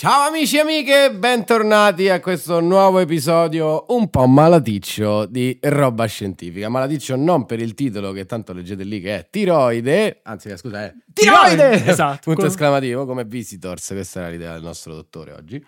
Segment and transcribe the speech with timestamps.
[0.00, 6.70] Ciao amici e amiche, bentornati a questo nuovo episodio un po' malaticcio di roba scientifica.
[6.70, 10.94] Malaticcio non per il titolo che tanto leggete lì che è tiroide, anzi scusa è
[11.12, 12.20] tiroide, Esatto.
[12.32, 15.62] punto esclamativo come visitors, questa era l'idea del nostro dottore oggi.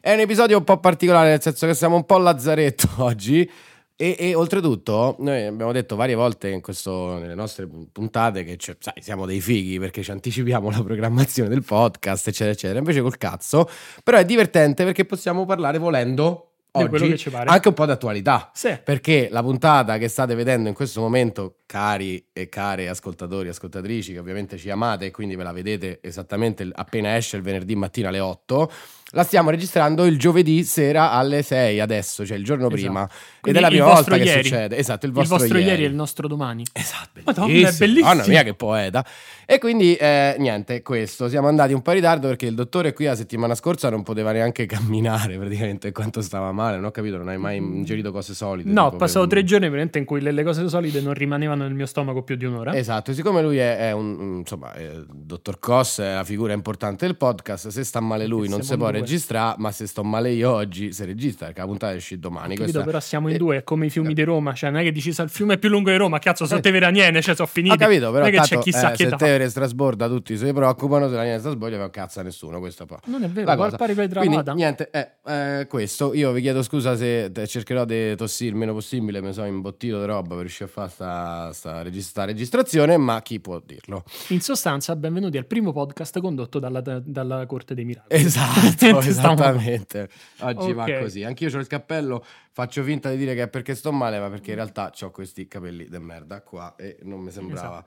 [0.00, 3.50] È un episodio un po' particolare nel senso che siamo un po' lazzaretto oggi
[3.96, 8.76] e, e oltretutto noi abbiamo detto varie volte in questo, nelle nostre puntate che cioè,
[8.78, 12.78] sai, siamo dei fighi perché ci anticipiamo la programmazione del podcast eccetera eccetera.
[12.78, 13.68] Invece col cazzo
[14.04, 18.50] però è divertente perché possiamo parlare volendo oggi anche un po' d'attualità.
[18.52, 18.78] Sì.
[18.82, 24.12] perché la puntata che state vedendo in questo momento, cari e care ascoltatori e ascoltatrici,
[24.12, 28.08] che ovviamente ci amate e quindi ve la vedete esattamente appena esce il venerdì mattina
[28.08, 28.70] alle 8,
[29.16, 32.82] la stiamo registrando il giovedì sera alle 6 adesso, cioè il giorno Esatto.
[32.82, 33.02] prima.
[33.04, 34.42] Ed Quindi è la prima vostro volta che ieri.
[34.44, 34.76] succede.
[34.76, 36.64] Esatto, il Il vostro, vostro ieri è il nostro domani.
[36.72, 37.68] Esatto, Madonna, bellissimo.
[37.70, 38.06] è bellissimo.
[38.08, 39.06] Madonna mia che poeta.
[39.46, 43.06] E quindi eh, niente, questo, siamo andati un po' in ritardo perché il dottore qui
[43.06, 47.28] la settimana scorsa non poteva neanche camminare praticamente quanto stava male, non ho capito, non
[47.28, 48.70] hai mai ingerito cose solide.
[48.70, 51.72] No, passato per- tre giorni veramente in cui le, le cose solide non rimanevano nel
[51.74, 52.76] mio stomaco più di un'ora.
[52.76, 57.16] Esatto, siccome lui è, è un, insomma, è dottor Cos, è la figura importante del
[57.16, 58.98] podcast, se sta male lui non si può due.
[59.06, 62.56] Registrare, ma se sto male io oggi si registra perché la puntata esce domani.
[62.56, 62.82] Capito, Questa...
[62.82, 64.92] però siamo in eh, due, è come i fiumi di Roma, cioè non è che
[64.92, 66.62] dici "Sa, il fiume è più lungo di Roma, cazzo, sono Eh.
[66.62, 67.74] te veraniene, cioè sono finiti.
[67.74, 70.36] Ho capito, però non è che c'è tanto, chissà eh, che se Tevere Strasborda tutti
[70.36, 72.98] si preoccupano, se la linea Strasborda non cazza nessuno, questo po'.
[73.06, 76.96] Non è vero, la pari per Quindi niente, eh, eh, questo, io vi chiedo scusa
[76.96, 80.72] se cercherò di tossire il meno possibile, mi sono imbottito di roba per riuscire a
[80.72, 84.04] fare sta, sta, sta registrazione, ma chi può dirlo?
[84.28, 88.20] In sostanza, benvenuti al primo podcast condotto dalla, dalla Corte dei Miracoli.
[88.20, 90.08] Esatto, Stiamo- esattamente.
[90.40, 90.98] Oggi va Ok.
[91.00, 91.22] così.
[91.24, 94.50] Anch'io ho il cappello, faccio finta di dire che è perché sto male, ma perché
[94.50, 97.84] in realtà ho questi capelli de merda qua e non mi sembrava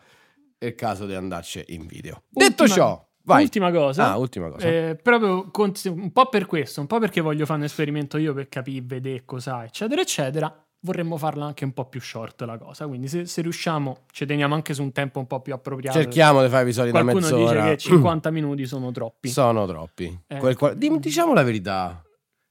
[0.59, 2.23] il caso di andarci in video.
[2.29, 3.43] Detto Ultima- ciò, vai.
[3.43, 4.11] Ultima cosa.
[4.11, 4.67] Ah, ultima cosa.
[4.67, 8.33] Eh, proprio con- un po' per questo, un po' perché voglio fare un esperimento io
[8.33, 10.63] per capire, vedere cosa, eccetera, eccetera.
[10.81, 12.87] Vorremmo farla anche un po' più short la cosa.
[12.87, 15.97] Quindi, se, se riusciamo, ci teniamo anche su un tempo un po' più appropriato.
[15.99, 17.61] Cerchiamo di fare episodi da Qualcuno mezz'ora.
[17.61, 19.27] dice che 50 minuti sono troppi.
[19.27, 20.19] Sono troppi.
[20.27, 20.37] Eh.
[20.37, 22.01] Quel qual- diciamo la verità.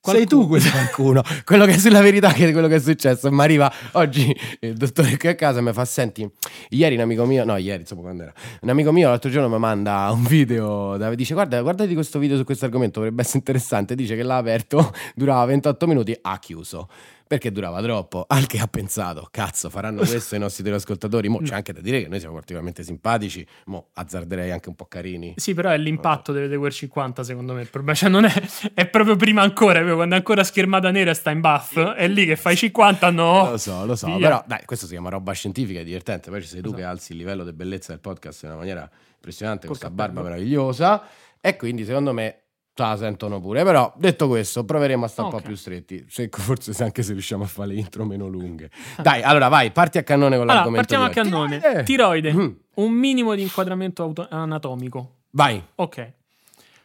[0.00, 1.22] Qualcuno- Sei tu quel qualcuno.
[1.44, 3.30] quello che è sulla verità che è quello che è successo.
[3.32, 6.30] Mi arriva oggi il dottore qui a casa e mi fa: Senti,
[6.68, 9.58] ieri un amico mio, no, ieri insomma quando era, un amico mio l'altro giorno mi
[9.58, 10.96] manda un video.
[11.14, 13.94] Dice: Guarda, guardati questo video su questo argomento, dovrebbe essere interessante.
[13.94, 16.88] Dice che l'ha aperto, durava 28 minuti, ha chiuso.
[17.28, 21.28] Perché durava troppo, al che ha pensato, cazzo, faranno questo i nostri teleascoltatori.
[21.28, 24.86] Mo c'è anche da dire che noi siamo particolarmente simpatici, mo azzarderei anche un po'
[24.86, 25.34] carini.
[25.36, 27.60] Sì, però è l'impatto delle Tower 50, secondo me.
[27.60, 28.32] Il problema cioè, non è,
[28.72, 31.78] è proprio prima ancora, quando è ancora schermata nera e sta in buff.
[31.78, 33.50] È lì che fai 50, no.
[33.50, 34.16] Lo so, lo so, Via.
[34.18, 36.30] però dai, questo si chiama roba scientifica, è divertente.
[36.30, 36.80] Poi ci sei tu Esatto.
[36.82, 40.22] che alzi il livello di bellezza del podcast in una maniera impressionante, Col questa barba
[40.22, 41.02] meravigliosa.
[41.42, 42.44] E quindi secondo me
[42.86, 43.64] la sentono pure.
[43.64, 45.40] Però detto questo, proveremo a stare un Ok.
[45.40, 46.04] po' più stretti.
[46.08, 48.70] Se- forse se anche se riusciamo a fare le intro meno lunghe.
[49.02, 50.86] Dai, allora vai, parti a cannone con Allora, l'argomento.
[50.86, 51.58] partiamo a cannone.
[51.58, 51.82] Tiroide.
[51.84, 52.32] Tiroide.
[52.32, 52.50] Mm.
[52.74, 55.16] Un minimo di inquadramento auto- anatomico.
[55.30, 55.62] Vai.
[55.76, 56.12] Ok.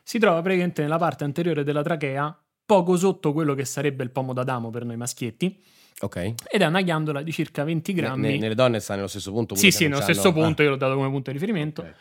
[0.03, 4.33] Si trova praticamente nella parte anteriore della trachea, poco sotto quello che sarebbe il pomo
[4.33, 5.61] d'Adamo per noi maschietti,
[6.01, 6.33] Ok.
[6.49, 8.21] ed è una ghiandola di circa 20 Ne- grammi.
[8.31, 9.55] ne- nelle donne sta nello stesso punto.
[9.55, 11.81] sì, sì, nello stesso ah, punto, io l'ho dato come punto di riferimento.
[11.81, 11.93] ok.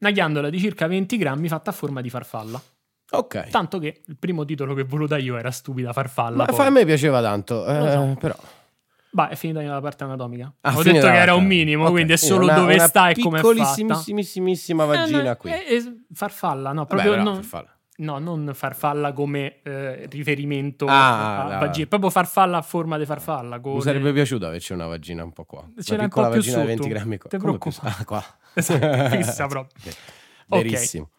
[0.00, 2.60] Una ghiandola di circa 20 grammi fatta a forma di farfalla.
[3.12, 3.48] Ok.
[3.48, 6.36] Tanto che il primo titolo che voluta io era stupida farfalla.
[6.36, 6.66] Ma poi.
[6.66, 8.16] a me piaceva tanto, eh, so.
[8.20, 8.34] però.
[9.12, 10.52] Bah, è finita nella parte anatomica.
[10.60, 13.08] Ah, Ho detto che era un minimo, Ok, quindi è solo una- dove una sta
[13.08, 13.54] e come è fatta.
[13.54, 15.50] Piccolissimissima Eh, vagina no, qui.
[15.50, 15.82] è
[16.14, 17.74] farfalla, no, Vabbè, proprio però, non- farfalla.
[17.96, 23.04] No, non farfalla come eh, riferimento Ah, a la- vagina, proprio farfalla a forma di
[23.04, 23.60] farfalla.
[23.60, 25.68] con Mi sarebbe piaciuto averci una vagina un po' qua.
[25.82, 26.94] C'era una un piccola po' più vagina di 20 sotto.
[26.94, 27.28] grammi qua.
[27.30, 27.94] Te preoccupare.
[27.98, 28.24] Ah, qua.
[28.54, 29.82] Esatto, fissa proprio.
[30.46, 31.10] Verissimo.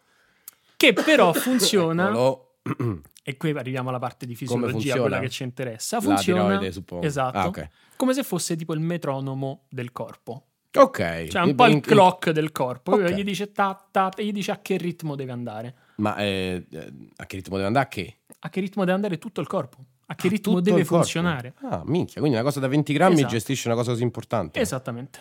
[0.82, 2.54] Che però funziona, Eccolo.
[3.22, 5.96] e qui arriviamo alla parte di fisiologia, quella che ci interessa.
[5.96, 7.06] La Funziona tiroide, suppongo.
[7.06, 7.68] esatto, Ah, ok.
[7.96, 10.46] come se fosse tipo il metronomo del corpo.
[10.74, 11.26] Ok.
[11.28, 12.92] Cioè un po' il clock del corpo.
[12.94, 13.10] Ok.
[13.12, 15.74] Gli dice ta, ta, e gli dice a che ritmo deve andare.
[15.96, 17.84] Ma eh, eh, a che ritmo deve andare?
[17.84, 18.16] A che?
[18.40, 19.84] A che ritmo deve andare tutto il corpo.
[20.06, 21.54] A che Ah, ritmo deve funzionare.
[21.62, 22.20] Ah, minchia.
[22.20, 23.28] Quindi una cosa da 20 grammi Esatto.
[23.32, 24.58] gestisce una cosa così importante.
[24.60, 25.20] Esattamente.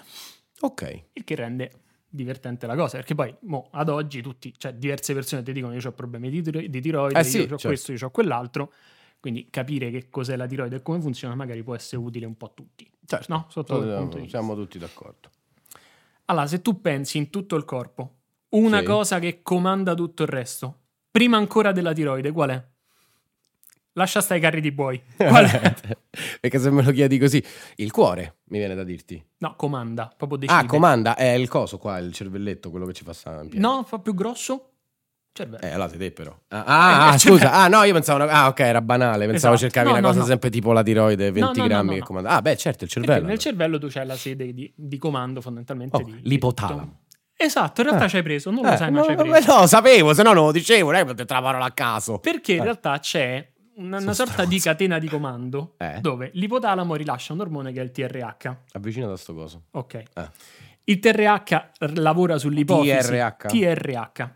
[0.62, 1.04] Ok.
[1.14, 1.72] Il che rende
[2.12, 2.98] divertente la cosa.
[2.98, 6.42] Perché poi, mo, ad oggi, tutti, cioè, diverse persone ti dicono: Io ho problemi di,
[6.44, 7.68] tiro- di tiroide, Eh sì, io ho certo.
[7.68, 8.72] questo, io ho quell'altro.
[9.20, 12.48] Quindi capire che cos'è la tiroide e come funziona magari può essere utile un po'
[12.48, 12.90] a tutti.
[13.06, 13.34] Certo.
[13.34, 13.46] No?
[13.50, 14.38] Sotto quel punto vista.
[14.40, 15.30] Siamo tutti d'accordo.
[16.26, 18.16] Allora, se tu pensi in tutto il corpo,
[18.50, 18.86] una Sì.
[18.86, 20.80] cosa che comanda tutto il resto,
[21.12, 22.68] prima ancora della tiroide, qual è?
[23.94, 25.02] Lascia stare i carri di buoi.
[25.18, 27.44] Perché se me lo chiedi così,
[27.76, 29.22] il cuore mi viene da dirti.
[29.40, 30.60] No, comanda, proprio decide.
[30.60, 33.60] Ah, comanda, è il coso qua, il cervelletto, quello che ci fa stare in piedi.
[33.66, 34.68] No, fa più grosso.
[35.34, 35.62] Cervello.
[35.64, 36.38] Eh, allora sei te però.
[36.50, 37.52] Ah, ah, ah, Eh, scusa.
[37.54, 38.24] Ah, no, io pensavo...
[38.24, 39.28] una- Ah, ok, era banale.
[39.28, 39.72] Pensavo Esatto.
[39.72, 40.26] cercavi No, una no, cosa no.
[40.26, 42.30] sempre tipo la tiroide, 20 No, no, no, grammi che comanda.
[42.30, 43.28] Ah, beh, certo, il Perché cervello.
[43.28, 46.80] nel cervello tu c'hai la sede di, di comando fondamentalmente Oh, di, di l'ipotalamo.
[46.82, 47.00] tutto.
[47.38, 48.10] Esatto, in realtà Eh.
[48.10, 49.56] ci hai preso, non lo Eh, sai, ma no, ci hai preso.
[49.60, 52.20] no, sapevo, se no non lo dicevo, non è che detto la parola a caso.
[52.20, 52.64] Perché in Eh.
[52.64, 56.00] realtà c'è una, una sorta di catena di comando Eh.
[56.02, 58.56] dove l'ipotalamo rilascia un ormone che è il TRH.
[58.74, 59.64] Avvicina da sto coso.
[59.72, 59.94] Ok.
[60.14, 60.30] Eh.
[60.86, 62.98] Il TRH lavora sull'ipofisi.
[63.10, 63.46] TRH.
[63.48, 64.30] TRH.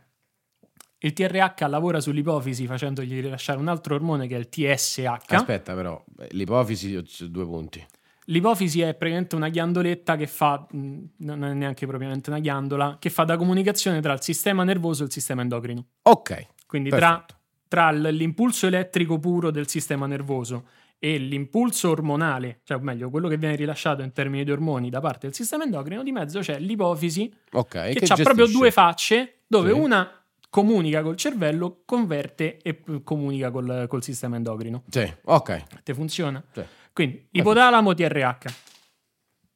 [0.99, 5.33] Il TRH lavora sull'ipofisi facendogli rilasciare un altro ormone che è il TSH.
[5.33, 7.85] Aspetta però, eh, l'ipofisi, c- due punti.
[8.29, 13.11] L'ipofisi è praticamente una ghiandoletta che fa, mh, non è neanche propriamente una ghiandola, che
[13.11, 15.85] fa da comunicazione tra il sistema nervoso e il sistema endocrino.
[16.03, 17.23] Ok, Quindi perfetto.
[17.27, 17.34] tra
[17.91, 20.67] l- l'impulso elettrico puro del sistema nervoso
[20.97, 25.01] e l'impulso ormonale, cioè o meglio, quello che viene rilasciato in termini di ormoni da
[25.01, 29.39] parte del sistema endocrino, di mezzo c'è l'ipofisi Ok, che, che ha proprio due facce
[29.45, 29.77] dove Sì.
[29.79, 30.09] una
[30.49, 34.83] comunica col cervello, converte e comunica col, col sistema endocrino.
[34.89, 35.83] Sì, ok.
[35.83, 36.41] Te funziona?
[36.53, 36.63] Sì.
[36.93, 38.37] Quindi, ipotalamo TRH.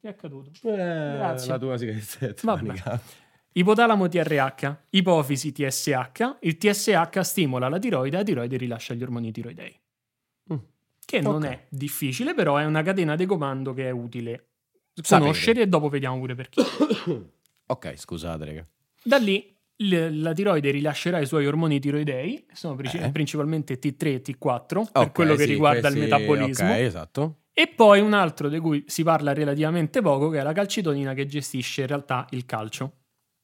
[0.02, 0.50] Che è accaduto?
[0.62, 0.72] Eh,
[1.16, 1.48] Grazie.
[1.50, 2.72] la tua sigaretta Vabbè.
[3.52, 9.76] Ipotalamo TRH, ipofisi TSH, il TSH stimola la tiroide, la tiroide rilascia gli ormoni tiroidei.
[10.52, 10.56] Mm.
[11.04, 11.44] Che non Ok.
[11.46, 14.46] è difficile, però è una catena di comando che è utile
[14.94, 15.20] Sapere.
[15.20, 16.62] conoscere e dopo vediamo pure perché.
[17.70, 18.66] Ok, scusate, raga.
[19.02, 23.10] Da lì la tiroide rilascerà i suoi ormoni tiroidei, sono Eh.
[23.12, 26.68] principalmente T3 e T4, per Ok, quello che sì, riguarda questi- il metabolismo.
[26.72, 27.36] Ok, esatto.
[27.52, 31.26] E poi un altro di cui si parla relativamente poco, che è la calcitonina che
[31.26, 32.99] gestisce in realtà il calcio,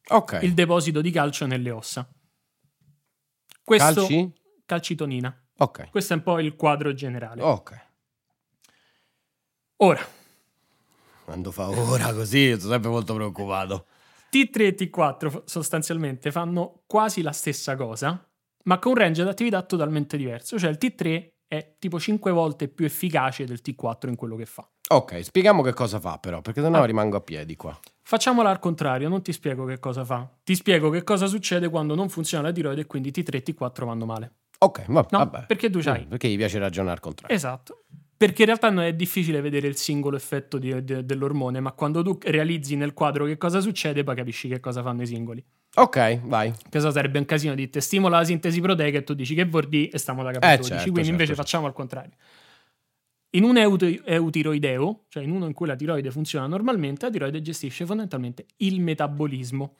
[0.08, 0.38] Ok.
[0.42, 2.08] il deposito di calcio nelle ossa.
[3.64, 4.32] Questo, Calci?
[4.64, 5.44] calcitonina.
[5.58, 5.90] Ok.
[5.90, 7.42] Questo è un po' il quadro generale.
[7.42, 7.84] Ok.
[9.78, 10.06] Ora,
[11.24, 13.86] Quando fa ora così, sono sempre molto preoccupato.
[14.30, 18.24] T3 e T4 f- sostanzialmente fanno quasi la stessa cosa,
[18.64, 20.56] ma con un range di attività totalmente diverso.
[20.58, 24.68] Cioè il T3 è tipo 5 volte più efficace del T4 in quello che fa.
[24.88, 26.84] Ok, spieghiamo che cosa fa però, perché sennò Ah.
[26.84, 27.76] rimango a piedi qua.
[28.08, 30.30] Facciamola al contrario, non ti spiego che cosa fa.
[30.44, 33.84] Ti spiego che cosa succede quando non funziona la tiroide e quindi T3 e T4
[33.84, 34.32] vanno male.
[34.58, 35.46] Ok, va- No, vabbè.
[35.46, 37.34] perché tu c'hai- Mm, Perché gli piace ragionare al contrario.
[37.34, 37.82] Esatto.
[38.16, 42.04] Perché in realtà non è difficile vedere il singolo effetto di- de- dell'ormone, ma quando
[42.04, 45.44] tu realizzi nel quadro che cosa succede, poi capisci che cosa fanno i singoli.
[45.74, 46.52] Ok, vai.
[46.70, 49.66] Questo sarebbe un casino di te stimola la sintesi proteica e tu dici che vuol
[49.66, 50.72] dire e stiamo da capire Eh, 12.
[50.74, 51.42] certo, Quindi certo, invece certo.
[51.42, 52.12] facciamo al contrario.
[53.30, 57.42] In un eut- eutiroideo, cioè in uno in cui la tiroide funziona normalmente, la tiroide
[57.42, 59.76] gestisce fondamentalmente il metabolismo.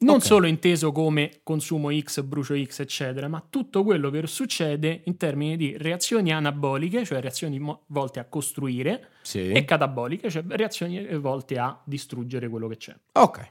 [0.00, 0.22] Non Ok.
[0.24, 5.56] solo inteso come consumo X, brucio X, eccetera, ma tutto quello che succede in termini
[5.56, 9.50] di reazioni anaboliche, cioè reazioni mo- volte a costruire, Sì.
[9.50, 12.94] e cataboliche, cioè reazioni volte a distruggere quello che c'è.
[13.14, 13.48] Ok.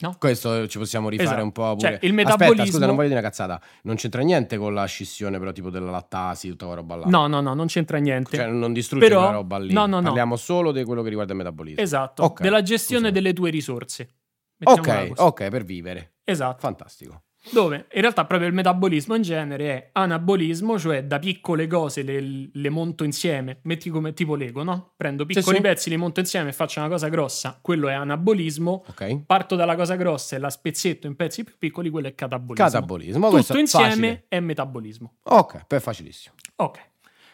[0.00, 0.16] No?
[0.18, 1.42] Questo ci possiamo rifare Esatto.
[1.44, 1.80] un po' pure.
[1.80, 3.60] Cioè, il Aspetta, metabolismo- scusa, non voglio dire una cazzata.
[3.82, 7.06] Non c'entra niente con la scissione, però, tipo della lattasi, tutta quella roba là.
[7.06, 8.36] No, no, no, non c'entra niente.
[8.36, 9.72] Cioè, non distrugge Però- quella roba lì.
[9.72, 10.02] no, no, no.
[10.06, 11.82] Parliamo solo di quello che riguarda il metabolismo.
[11.82, 13.22] Esatto, Ok, della gestione scusami.
[13.22, 14.08] delle tue risorse.
[14.56, 15.20] Mettiamola Ok, così.
[15.28, 16.12] ok, per vivere.
[16.24, 16.58] Esatto.
[16.60, 17.22] Fantastico.
[17.48, 22.50] Dove in realtà proprio il metabolismo in genere è anabolismo, cioè da piccole cose le,
[22.52, 24.92] le monto insieme, metti come tipo Lego, no?
[24.96, 25.62] Prendo piccoli sì.
[25.62, 28.84] pezzi, li monto insieme e faccio una cosa grossa, quello è anabolismo.
[28.88, 29.22] Ok.
[29.24, 32.66] Parto dalla cosa grossa e la spezzetto in pezzi più piccoli, quello è catabolismo.
[32.66, 33.30] Catabolismo.
[33.30, 34.24] Tutto è insieme facile.
[34.28, 35.14] è metabolismo.
[35.22, 36.34] Ok, per facilissimo.
[36.56, 36.88] Ok.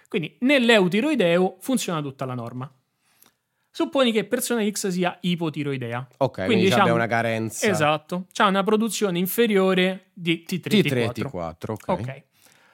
[0.09, 2.73] Quindi nell'eutiroideo funziona tutta la norma.
[3.77, 5.99] Supponi che persona X sia ipotiroidea.
[6.17, 7.69] Ok, Quindi quindi, diciamo- abbia una carenza.
[7.69, 11.29] Esatto, c'ha una produzione inferiore di T3 T3 T4.
[11.31, 12.23] T4, ok.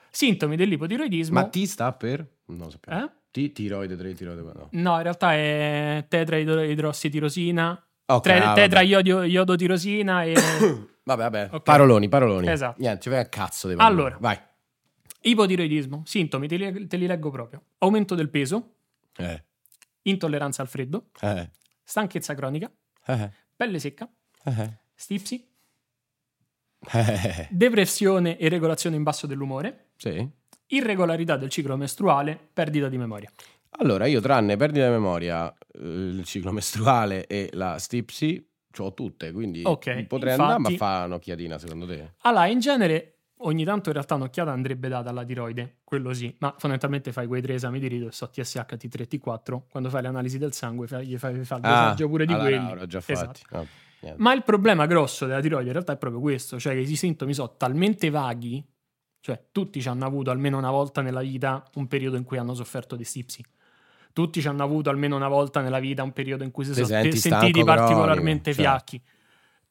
[0.09, 1.33] Sintomi dell'ipotiroidismo.
[1.41, 2.25] Ma T sta per?
[2.45, 3.03] Non lo sappiamo.
[3.03, 3.09] Eh?
[3.31, 4.67] T, tiroide, 3, tiroide, no.
[4.71, 10.33] No, in realtà è tetraidrossitirosina, Ok, tre- ah, tetraiodotirosina e
[11.03, 11.49] Vabbè, vabbè.
[11.51, 11.63] Ok.
[11.63, 12.47] Paroloni, paroloni.
[12.47, 12.79] Esatto.
[12.79, 13.99] Niente, ci vai a cazzo dei paroloni.
[14.01, 14.17] Allora.
[14.21, 14.39] Vai.
[15.25, 16.03] ipotiroidismo.
[16.05, 17.61] Sintomi, te li, te li leggo proprio.
[17.79, 18.75] Aumento del peso,
[19.17, 19.43] Eh,
[20.03, 21.49] intolleranza al freddo, eh,
[21.83, 22.71] stanchezza cronica,
[23.07, 24.09] eh, pelle secca,
[24.45, 25.47] eh, stipsi,
[26.93, 27.47] eh.
[27.49, 30.27] depressione e regolazione in basso dell'umore, Sì.
[30.67, 33.31] irregolarità del ciclo mestruale, perdita di memoria.
[33.77, 38.45] Allora, io tranne perdita di memoria, eh, il ciclo mestruale e la stipsi,
[38.77, 42.13] ho tutte, quindi Ok, potrei infatti- andare, ma fa un'occhiatina secondo te?
[42.21, 43.12] Allora, in genere
[43.43, 47.41] ogni tanto in realtà un'occhiata andrebbe data alla tiroide, quello sì, ma fondamentalmente fai quei
[47.41, 51.17] tre esami di rito, so TSH, T3, T4, quando fai l'analisi del sangue fai, gli
[51.17, 52.71] fai, fai il dosaggio pure di allora, quelli.
[52.71, 53.25] Ah, l'ho già Esatto.
[53.25, 53.41] fatti.
[53.51, 53.67] No,
[54.01, 54.21] niente.
[54.21, 57.33] Ma il problema grosso della tiroide in realtà è proprio questo, cioè che i sintomi
[57.33, 58.65] sono talmente vaghi,
[59.19, 62.53] cioè tutti ci hanno avuto almeno una volta nella vita un periodo in cui hanno
[62.53, 63.43] sofferto di stipsi.
[64.13, 66.85] Tutti ci hanno avuto almeno una volta nella vita un periodo in cui si sono
[66.85, 68.61] sentiti particolarmente certo.
[68.61, 69.01] fiacchi.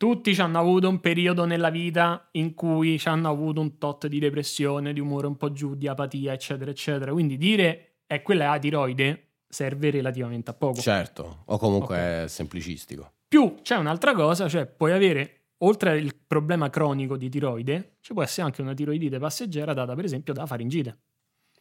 [0.02, 4.08] Tutti ci hanno avuto un periodo nella vita in cui ci hanno avuto un tot
[4.08, 7.12] di depressione, di umore un po' giù, di apatia, eccetera, eccetera.
[7.12, 10.80] Quindi dire è quella è la tiroide serve relativamente a poco.
[10.80, 12.24] Certo, o comunque Ok.
[12.24, 13.12] è semplicistico.
[13.28, 18.24] Più c'è un'altra cosa, cioè puoi avere, oltre al problema cronico di tiroide, ci può
[18.24, 20.98] essere anche una tiroidite passeggera data per esempio da faringite.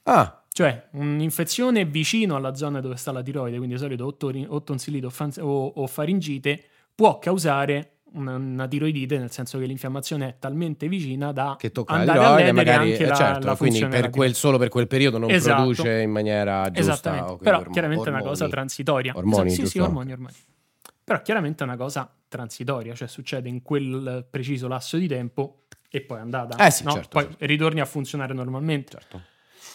[0.06, 4.48] Ah, Cioè un'infezione vicino alla zona dove sta la tiroide, quindi di solito o, tori-
[4.50, 6.64] o tonsillite o, fan- o- o faringite,
[6.96, 11.94] può causare una, una tiroidite, nel senso che l'infiammazione è talmente vicina da che tocca
[11.94, 14.88] andare a ledere magari, anche eh, la, certo, la quindi per quel, solo per quel
[14.88, 15.56] periodo non Esatto.
[15.62, 16.80] produce in maniera giusta.
[16.80, 18.52] Esattamente, o quindi però ormo- chiaramente è una cosa ormoni.
[18.52, 19.14] transitoria.
[19.16, 20.34] Ormoni, Esatto, sì, sì, ormoni, ormoni.
[21.04, 26.02] Però chiaramente è una cosa transitoria, cioè succede in quel preciso lasso di tempo e
[26.02, 26.66] poi è andata.
[26.66, 26.92] Eh sì, no?
[26.92, 27.46] certo, Poi certo.
[27.46, 28.92] ritorni a funzionare normalmente.
[28.92, 29.22] Certo.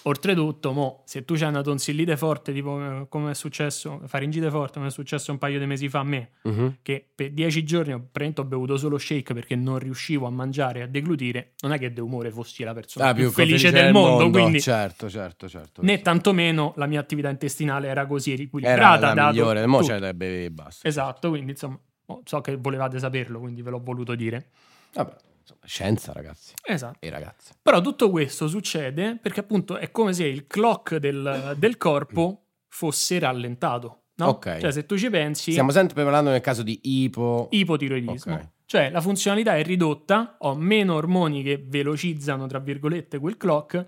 [0.09, 4.75] Oltretutto, mo, se tu hai una tonsillite forte, tipo eh, come è successo, faringite forte,
[4.75, 6.77] come è successo un paio di mesi fa a me, Mhm.
[6.83, 8.09] che per dieci giorni ho,
[8.45, 12.01] bevuto solo shake perché non riuscivo a mangiare e a deglutire, non è che de
[12.01, 15.83] umore fossi la persona Ah, più, felice, del mondo, quindi Certo, certo, certo.
[15.83, 19.13] né tantomeno la mia attività intestinale era così Era riequilibrata.
[19.13, 20.87] la migliore, mo c'è da bere e basta.
[20.87, 21.81] Esatto, quindi insomma,
[22.23, 24.51] so che volevate saperlo, quindi ve l'ho voluto dire.
[24.93, 26.99] Vabbè, insomma, scienza ragazzi Esatto.
[27.01, 27.55] e ragazze.
[27.63, 33.19] Però tutto questo succede perché appunto è come se il clock del, del corpo fosse
[33.19, 34.01] rallentato.
[34.17, 34.29] No?
[34.29, 34.59] Ok.
[34.59, 37.49] Cioè, se tu ci pensi, Stiamo sempre parlando nel caso di ipo...
[37.51, 38.35] ipotiroidismo.
[38.35, 38.49] Ok.
[38.65, 43.87] Cioè, la funzionalità è ridotta, ho meno ormoni che velocizzano, tra virgolette, quel clock,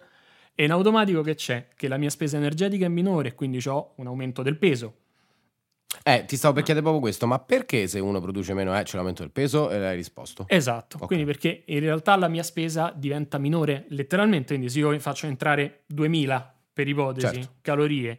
[0.55, 1.69] e in automatico che c'è?
[1.75, 4.95] Che la mia spesa energetica è minore, quindi ho un aumento del peso.
[6.09, 8.95] Eh, ti stavo per chiedere proprio questo, ma perché se uno produce meno eh, c'è
[8.97, 10.47] l'aumento del peso e l'hai risposto?
[10.49, 11.05] Esatto, Ok.
[11.07, 15.83] quindi perché in realtà la mia spesa diventa minore letteralmente, quindi se io faccio entrare
[15.87, 17.55] 2000 per ipotesi Certo.
[17.61, 18.19] calorie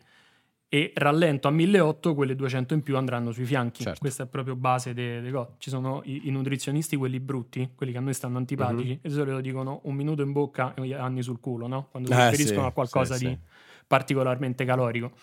[0.72, 3.82] e rallento a 1800, quelle 200 in più andranno sui fianchi.
[3.82, 4.00] Certo.
[4.00, 5.54] Questa è proprio base delle cose.
[5.58, 9.00] Ci sono i, i nutrizionisti, quelli brutti, quelli che a noi stanno antipatici, Mhm.
[9.02, 11.88] e di solito dicono un minuto in bocca e anni sul culo, no?
[11.90, 13.40] Quando si Eh, riferiscono sì, a qualcosa sì, di sì.
[13.88, 15.14] particolarmente calorico.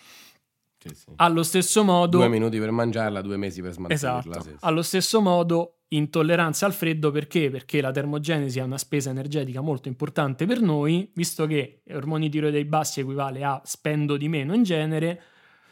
[0.88, 1.12] Sì, sì.
[1.16, 2.18] Allo stesso modo...
[2.18, 4.18] Due minuti per mangiarla, due mesi per smaltirla.
[4.18, 4.40] Esatto.
[4.40, 4.56] sì, sì.
[4.60, 7.50] Allo stesso modo, intolleranza al freddo perché?
[7.50, 12.64] Perché la termogenesi è una spesa energetica molto importante per noi, visto che ormoni tiroidei
[12.64, 15.22] bassi equivale a spendo di meno in genere,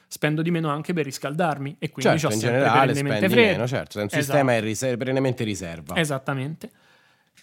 [0.07, 3.53] spendo di meno anche per riscaldarmi e quindi certo, in sempre generale perennemente spendi freddo.
[3.53, 4.23] meno, certo, è un Esatto.
[4.23, 5.97] sistema è riser- perennemente riserva.
[5.97, 6.71] Esattamente.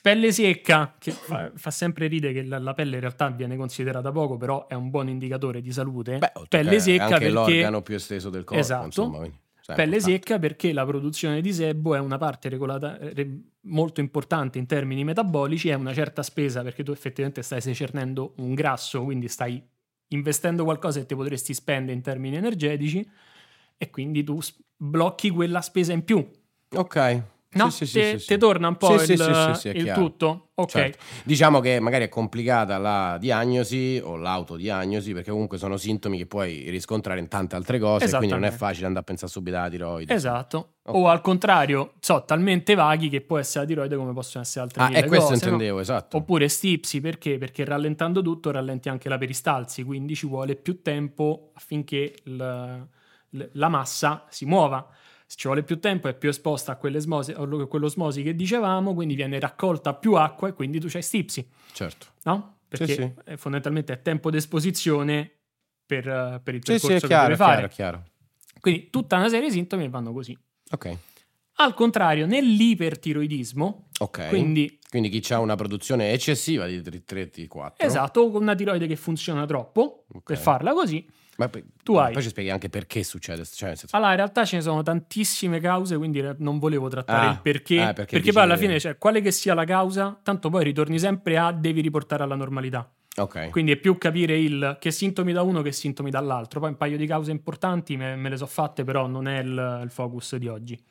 [0.01, 4.11] Pelle secca, che fa, fa sempre ridere che la, la pelle in realtà viene considerata
[4.11, 6.17] poco, però è un buon indicatore di salute.
[6.17, 8.85] Beh, pelle secca anche perché l'organo più esteso del corpo, Esatto.
[8.85, 10.11] insomma, quindi, sempre Pelle importante.
[10.25, 15.03] secca perché la produzione di sebo è una parte regolata, re- molto importante in termini
[15.03, 19.63] metabolici, è una certa spesa perché tu effettivamente stai secernendo un grasso, quindi stai
[20.07, 23.07] investendo qualcosa che ti potresti spendere in termini energetici
[23.77, 24.39] e quindi tu
[24.75, 26.27] blocchi quella spesa in più.
[26.75, 27.23] Ok.
[27.53, 27.69] No?
[27.69, 29.09] Sì, sì, te, sì, te torna un po' il,
[29.73, 30.51] il tutto?
[30.53, 30.69] Ok.
[30.69, 30.97] Certo.
[31.25, 36.69] Diciamo che magari è complicata la diagnosi o l'autodiagnosi perché comunque sono sintomi che puoi
[36.69, 40.13] riscontrare in tante altre cose quindi non è facile andare a pensare subito alla tiroide.
[40.13, 40.75] Esatto.
[40.83, 40.95] Ok.
[40.95, 44.83] O al contrario, so, talmente vaghi che può essere la tiroide come possono essere altre
[44.83, 45.51] Ah, mille questo cose, no?
[45.51, 46.17] intendevo, esatto.
[46.17, 47.37] Oppure stipsi perché?
[47.37, 52.79] Perché rallentando tutto rallenti anche la peristalsi, quindi ci vuole più tempo affinché l-
[53.53, 54.87] la massa si muova.
[55.31, 59.39] Se ci vuole più tempo è più esposta a a quell'osmosi che dicevamo, quindi viene
[59.39, 62.07] raccolta più acqua e quindi tu c'hai stipsi, Certo.
[62.23, 62.57] no?
[62.67, 63.01] Perché sì.
[63.23, 65.31] è fondamentalmente è tempo d'esposizione
[65.85, 67.69] per, per il Sì, percorso sì, che chiaro, devi è fare.
[67.69, 68.03] chiaro, chiaro.
[68.59, 70.37] Quindi tutta una serie di sintomi che vanno così.
[70.71, 70.97] Ok.
[71.55, 74.27] Al contrario, nell'ipertiroidismo, Ok.
[74.27, 77.73] quindi Quindi chi ha una produzione eccessiva di 3 T4.
[77.77, 80.23] esatto, con una tiroide che funziona troppo, Ok.
[80.23, 81.07] per farla così,
[81.37, 83.43] Ma poi, Tu hai- poi ci spieghi anche perché succede.
[83.45, 87.31] Cioè, senso- Allora, in realtà ce ne sono tantissime cause, quindi non volevo trattare Ah,
[87.31, 87.79] il perché.
[87.81, 90.99] ah, perché perché poi alla fine, cioè, quale che sia la causa, tanto poi ritorni
[90.99, 92.91] sempre a devi riportare alla normalità.
[93.17, 93.49] ok.
[93.49, 96.59] Quindi è più capire il che sintomi da uno che sintomi dall'altro.
[96.59, 99.81] Poi un paio di cause importanti me, me le so fatte, però non è il,
[99.83, 100.81] il focus di oggi.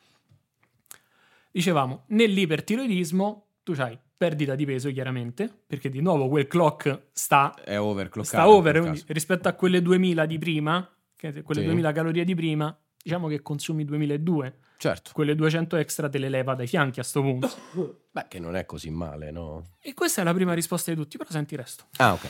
[1.51, 7.75] Dicevamo, nell'ipertiroidismo tu hai perdita di peso chiaramente, perché di nuovo quel clock sta È
[8.21, 11.63] sta over rispetto a quelle 2000 di prima, quelle Sì.
[11.63, 15.09] 2000 calorie di prima, diciamo che consumi 2002, Certo.
[15.15, 17.49] quelle 200 extra te le leva dai fianchi a sto punto.
[18.13, 19.77] Beh, che non è così male, no?
[19.81, 21.85] E questa è la prima risposta di tutti, però senti il resto.
[21.97, 22.29] Ah, ok.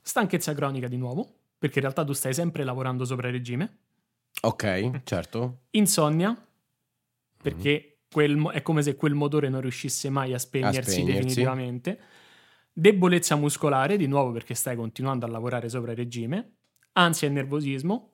[0.00, 3.80] Stanchezza cronica di nuovo, perché in realtà tu stai sempre lavorando sopra regime.
[4.40, 5.58] Ok, certo.
[5.72, 6.34] Insonnia,
[7.42, 11.12] perché quel è come se quel motore non riuscisse mai a spegnersi, spegnersi.
[11.12, 11.98] definitivamente.
[12.72, 16.52] Debolezza muscolare, di nuovo perché stai continuando a lavorare sopra regime.
[16.92, 18.12] Ansia e nervosismo.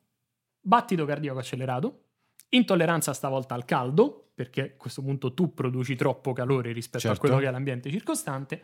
[0.60, 2.06] Battito cardiaco accelerato.
[2.48, 7.20] Intolleranza stavolta al caldo, perché a questo punto tu produci troppo calore rispetto a Certo.
[7.20, 8.60] quello che è l'ambiente circostante.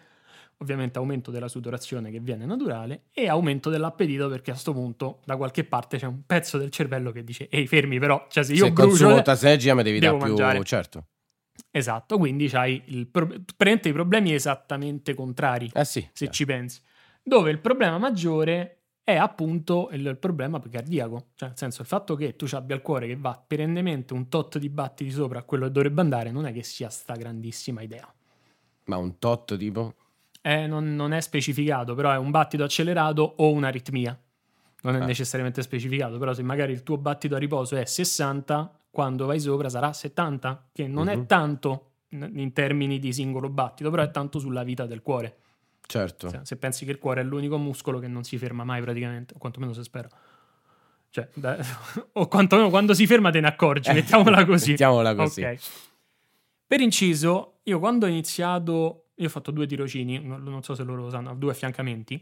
[0.57, 5.37] Ovviamente aumento della sudorazione che viene naturale e aumento dell'appetito perché a questo punto da
[5.37, 8.64] qualche parte c'è un pezzo del cervello che dice ehi fermi però, cioè se io
[8.64, 8.88] Se brucio...
[8.88, 10.26] consumo tanta energia mi devi dare più...
[10.26, 10.64] mangiare.
[10.64, 11.04] Certo.
[11.71, 16.07] Esatto, quindi c'hai il pro- i problemi esattamente contrari Eh sì.
[16.12, 16.81] se ci pensi.
[17.23, 18.75] Dove il problema maggiore
[19.05, 22.77] è appunto il, il problema cardiaco, cioè nel senso il fatto che tu ci abbia
[22.77, 26.31] il cuore che va perennemente un tot di battiti sopra a quello che dovrebbe andare
[26.31, 28.11] non è che sia sta grandissima idea.
[28.85, 29.95] Ma un tot tipo...
[30.41, 34.19] Eh, non, non è specificato, però è un battito accelerato o un'aritmia.
[34.83, 35.05] Non è Ah.
[35.05, 39.69] necessariamente specificato, però se magari il tuo battito a riposo è 60, quando vai sopra
[39.69, 41.26] sarà 70, che non è Mhm.
[41.26, 45.37] tanto in in termini di singolo battito, però è tanto sulla vita del cuore.
[45.87, 46.28] Certo.
[46.28, 49.35] Se, se pensi che il cuore è l'unico muscolo che non si ferma mai praticamente,
[49.35, 50.09] o quantomeno se spera.
[51.11, 51.57] Cioè, da-
[52.14, 54.71] o quantomeno quando si ferma te ne accorgi, Eh, mettiamola così.
[54.71, 55.43] mettiamola così.
[55.45, 55.59] Ok.
[56.67, 60.83] Per inciso, io quando ho iniziato, io ho fatto due tirocini, non, non so se
[60.83, 62.21] loro lo sanno, due affiancamenti.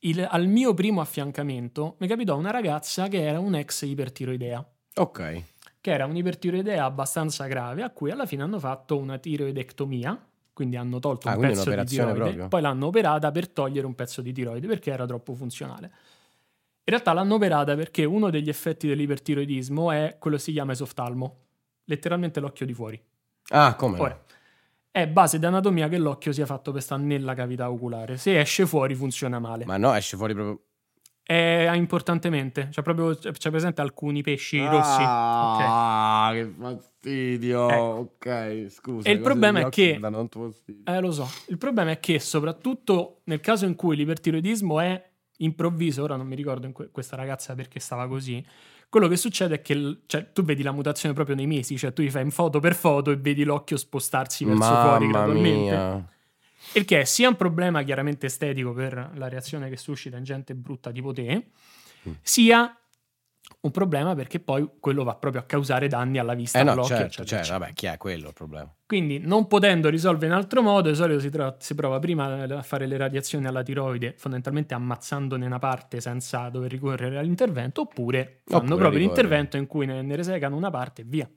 [0.00, 4.64] Il- al mio primo affiancamento mi capitò una ragazza che era un'ex ipertiroidea,
[4.96, 5.42] Ok.
[5.84, 10.18] Che era un'ipertiroidea abbastanza grave, a cui alla fine hanno fatto una tiroidectomia,
[10.54, 12.48] quindi hanno tolto Ah, un pezzo di tiroide, proprio?
[12.48, 15.84] poi l'hanno operata per togliere un pezzo di tiroide perché era troppo funzionale.
[15.86, 21.36] In realtà l'hanno operata perché uno degli effetti dell'ipertiroidismo è quello che si chiama esoftalmo,
[21.84, 22.98] letteralmente l'occhio di fuori.
[23.48, 24.02] Ah, come no?
[24.04, 24.24] Ora,
[24.90, 28.16] è base d'anatomia che l'occhio sia fatto per stare nella cavità oculare.
[28.16, 29.66] Se esce fuori funziona male.
[29.66, 30.62] Ma no, esce fuori proprio...
[31.26, 35.00] È importantemente, c'è proprio c'è presente alcuni pesci rossi.
[35.00, 35.06] Ok.
[35.06, 37.68] Ah, che fastidio.
[37.70, 37.82] Ecco.
[37.82, 39.08] Ok, scusa.
[39.08, 39.98] E il problema è che-.
[40.84, 41.26] Eh, lo so.
[41.46, 45.02] Il problema è che, soprattutto nel caso in cui l'ipertiroidismo è
[45.38, 48.44] improvviso, ora non mi ricordo in que- questa ragazza perché stava così.
[48.90, 52.02] Quello che succede è che cioè, tu vedi la mutazione proprio nei mesi, cioè tu
[52.02, 55.58] gli fai in foto per foto e vedi l'occhio spostarsi verso fuori Mamma gradualmente.
[55.58, 56.08] mia.
[56.72, 60.54] Il che è sia un problema chiaramente estetico per la reazione che suscita in gente
[60.54, 61.50] brutta tipo te,
[62.06, 62.12] Mm.
[62.20, 62.78] sia
[63.60, 66.96] un problema perché poi quello va proprio a causare danni alla vista, Eh no, all'occhio,
[66.96, 68.74] certo, eccetera, certo, vabbè, chi è quello il problema?
[68.86, 72.62] Quindi, non potendo risolvere in altro modo, di solito si, tro- si prova prima a
[72.62, 78.64] fare le radiazioni alla tiroide, fondamentalmente ammazzandone una parte senza dover ricorrere all'intervento, oppure fanno
[78.64, 78.98] Oppure proprio ricorrere.
[79.22, 81.28] l'intervento in cui ne, ne resecano una parte e via.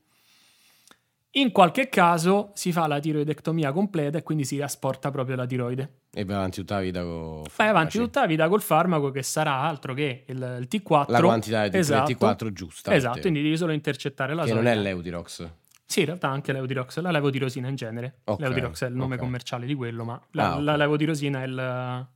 [1.38, 6.02] In qualche caso si fa la tiroidectomia completa e quindi si asporta proprio la tiroide.
[6.12, 7.44] E vai avanti tutta la vita con...
[7.48, 11.12] Fai avanti tutta la vita col farmaco che sarà altro che il, il T4.
[11.12, 12.12] La quantità di Esatto.
[12.12, 12.94] T4 giusta.
[12.96, 14.80] Esatto, quindi devi solo intercettare la Che non solita.
[14.80, 15.50] è l'Eutirox.
[15.86, 18.20] Sì, in realtà anche l'eutirox, la levotirosina in genere.
[18.26, 19.22] Ok, L'eutirox è il nome ok.
[19.22, 20.62] commerciale di quello, ma la, Ah, ok.
[20.64, 22.08] la levotirosina è il...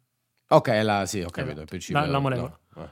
[0.49, 1.41] Ok, la, sì, ho capito.
[1.43, 1.61] Esatto.
[1.61, 2.59] Il principio La- la molecola.
[2.75, 2.89] no, eh.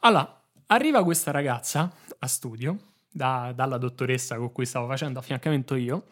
[0.00, 2.76] Allora, arriva questa ragazza a studio,
[3.16, 6.04] da- dalla dottoressa con cui stavo facendo affiancamento io,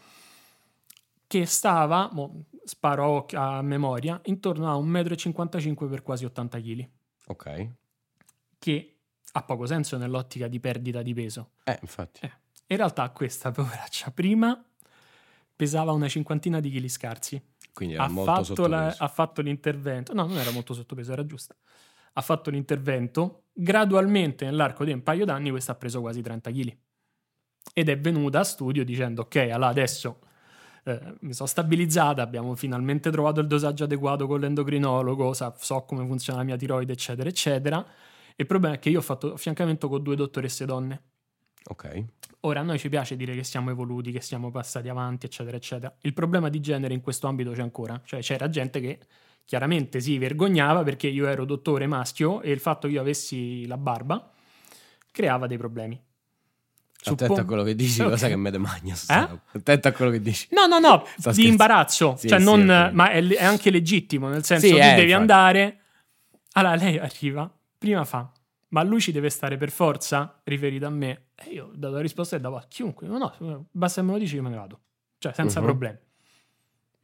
[1.26, 6.88] che stava, mo, sparo a memoria, intorno a 1,55 m per quasi 80 kg,
[7.26, 7.68] Ok.
[8.58, 8.96] che
[9.32, 11.50] ha poco senso nell'ottica di perdita di peso.
[11.64, 12.20] Eh, infatti.
[12.24, 12.32] Eh,
[12.68, 14.62] In realtà questa poveraccia prima
[15.56, 17.40] pesava una cinquantina di chili scarsi.
[17.72, 19.02] Quindi era Ha molto fatto, la- sottopeso.
[19.04, 21.54] ha fatto l'intervento, no, non era molto sottopeso, era giusta.
[22.16, 26.76] Ha fatto l'intervento, gradualmente nell'arco di un paio d'anni questa ha preso quasi 30 kg.
[27.72, 30.18] Ed è venuta a studio dicendo, ok, allora adesso
[30.84, 36.06] eh, mi sono stabilizzata, abbiamo finalmente trovato il dosaggio adeguato con l'endocrinologo, sa- so come
[36.06, 37.84] funziona la mia tiroide, eccetera, eccetera.
[38.36, 41.02] Il problema è che io ho fatto affiancamento con due dottoresse donne.
[41.66, 42.04] Ok.
[42.40, 45.96] Ora, a noi ci piace dire che siamo evoluti, che siamo passati avanti, eccetera, eccetera.
[46.00, 48.00] Il problema di genere in questo ambito c'è ancora.
[48.04, 48.98] Cioè, c'era gente che
[49.46, 53.78] chiaramente si vergognava perché io ero dottore maschio e il fatto che io avessi la
[53.78, 54.30] barba
[55.10, 55.98] creava dei problemi.
[57.10, 58.08] Attento Suppon- a quello che dici, Ok.
[58.10, 58.94] cosa che me de magna.
[58.94, 59.28] Eh?
[59.58, 60.48] Attento a quello che dici.
[60.52, 61.48] No, no, no, Sto di scherzando.
[61.48, 62.14] imbarazzo.
[62.16, 62.92] Sì, cioè, sì, non, ok.
[62.92, 65.12] ma è, è anche legittimo, nel senso Sì, tu eh, devi infatti.
[65.12, 65.78] andare...
[66.52, 68.30] Allora, lei arriva, prima fa,
[68.68, 71.26] ma lui ci deve stare per forza, riferito a me.
[71.34, 73.06] E io ho dato la risposta e davo a chiunque.
[73.08, 74.80] No, no, basta che me lo dici che me ne vado.
[75.18, 75.66] Cioè, senza Mhm.
[75.66, 75.98] problemi.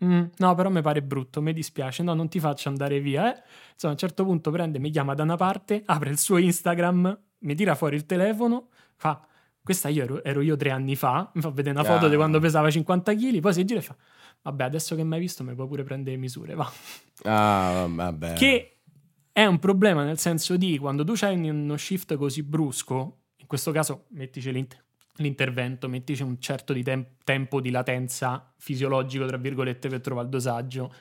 [0.03, 2.03] Mm, no, però mi pare brutto, mi dispiace.
[2.03, 3.35] No, non ti faccio andare via.
[3.37, 3.43] Eh.
[3.73, 7.19] Insomma, a un certo punto prende, mi chiama da una parte, apre il suo Instagram,
[7.41, 9.25] mi tira fuori il telefono, fa...
[9.62, 12.09] Questa io ero, ero io tre anni fa, mi fa vedere una foto Ah.
[12.09, 13.96] di quando pesava 50 kg, poi si gira e fa...
[14.42, 16.70] Vabbè, adesso che mi hai visto mi puoi pure prendere misure, va.
[17.25, 18.33] Ah, vabbè.
[18.35, 18.77] Che
[19.33, 23.70] è un problema nel senso di quando tu hai uno shift così brusco, in questo
[23.70, 24.83] caso mettici l'int-
[25.16, 30.33] l'intervento, mettici un certo di tem- tempo di latenza fisiologico, tra virgolette, per trovare il
[30.33, 30.92] dosaggio,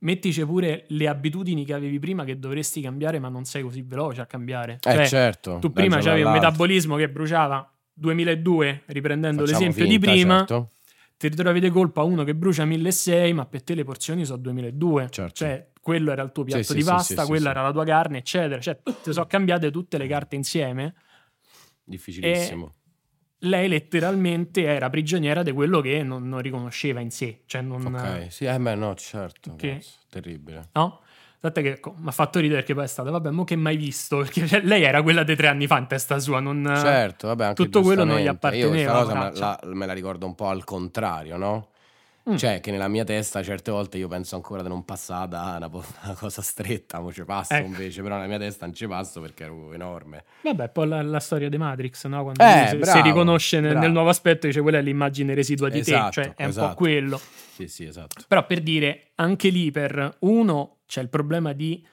[0.00, 4.20] mettici pure le abitudini che avevi prima che dovresti cambiare, ma non sei così veloce
[4.20, 4.74] a cambiare.
[4.74, 5.58] Eh, Cioè, certo.
[5.60, 10.70] tu prima avevi un metabolismo che bruciava 2002, riprendendo Facciamo l'esempio finta, di prima, certo.
[11.16, 15.08] ti ritrovi di colpa uno che brucia 1600, ma per te le porzioni sono 2002.
[15.10, 15.34] Certo.
[15.34, 18.18] Cioè, quello era il tuo piatto sì, di pasta, sì, quella era la tua carne,
[18.18, 18.60] eccetera.
[18.60, 20.94] Cioè, ti sono cambiate tutte le carte insieme.
[21.84, 22.74] Difficilissimo.
[23.44, 27.42] Lei letteralmente era prigioniera di quello che non, non riconosceva in sé.
[27.46, 29.56] Cioè, non, Ok, sì, eh beh, no, certo.
[29.56, 30.68] Che- Terribile.
[30.74, 31.00] No?
[31.42, 34.18] Tant'è che mi ha fatto ridere perché poi è stata, vabbè, mo che mai visto?
[34.22, 36.72] Perché cioè, lei era quella dei tre anni fa in testa sua, non...
[36.76, 38.58] Certo, vabbè, anche tutto quello non gli giustamente.
[38.58, 39.66] Io apparteneva, questa cosa me poraccia.
[39.66, 41.70] la, me la ricordo un po' al contrario, no?
[42.30, 42.36] Mm.
[42.36, 45.66] Cioè, che nella mia testa certe volte io penso ancora di non passare da una,
[46.04, 47.66] una cosa stretta, mo ci passo Ecco.
[47.66, 50.24] invece, però nella mia testa non ci passo perché ero enorme.
[50.42, 52.22] Vabbè, poi la, la storia di Matrix, no?
[52.22, 55.68] Quando Eh, si, bravo, si riconosce nel, nel nuovo aspetto, dice quella è l'immagine residua
[55.68, 56.68] di Esatto, te, cioè è un esatto.
[56.68, 57.20] po' quello.
[57.54, 58.22] Sì, sì, esatto.
[58.28, 61.84] Però per dire, anche lì per uno c'è il problema di...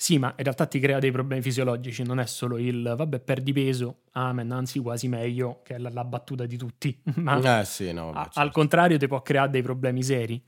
[0.00, 3.52] Sì, ma in realtà ti crea dei problemi fisiologici, non è solo il vabbè, perdi
[3.52, 7.92] peso, amen, anzi quasi meglio, che è la, la battuta di tutti, ma Eh sì,
[7.92, 8.38] no, vabbè, a- certo.
[8.38, 10.40] al contrario ti può creare dei problemi seri.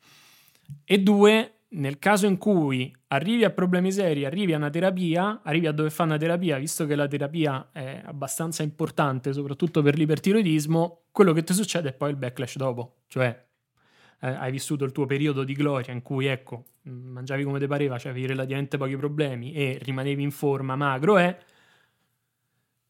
[0.84, 5.66] E due, nel caso in cui arrivi a problemi seri, arrivi a una terapia, arrivi
[5.66, 11.06] a dove fa una terapia, visto che la terapia è abbastanza importante, soprattutto per l'ipertiroidismo,
[11.10, 12.98] quello che ti succede è poi il backlash dopo.
[13.08, 13.48] Cioè,
[14.20, 17.66] eh, hai vissuto il tuo periodo di gloria in cui, ecco, mh, mangiavi come ti
[17.66, 21.37] pareva, avevi relativamente pochi problemi e rimanevi in forma, magro, e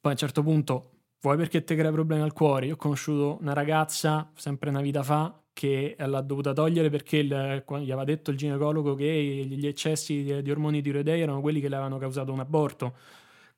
[0.01, 0.91] poi a un certo punto,
[1.21, 2.67] vuoi perché ti crea problemi al cuore?
[2.67, 7.65] Io ho conosciuto una ragazza, sempre una vita fa, che l'ha dovuta togliere perché il-
[7.67, 9.07] gli aveva detto il ginecologo che
[9.47, 12.97] gli eccessi di, di ormoni tiroidei erano quelli che le avevano causato un aborto.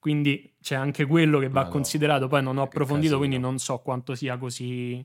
[0.01, 1.71] Quindi c'è anche quello che va Madonna.
[1.71, 2.27] considerato.
[2.27, 5.05] Poi non ho Che approfondito, quindi non so quanto sia così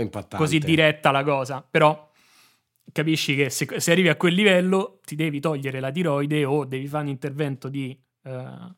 [0.00, 0.36] impattante.
[0.36, 2.10] così diretta la cosa, però
[2.92, 6.86] capisci che se, se arrivi a quel livello ti devi togliere la tiroide o devi
[6.86, 8.74] fare un intervento di, eh,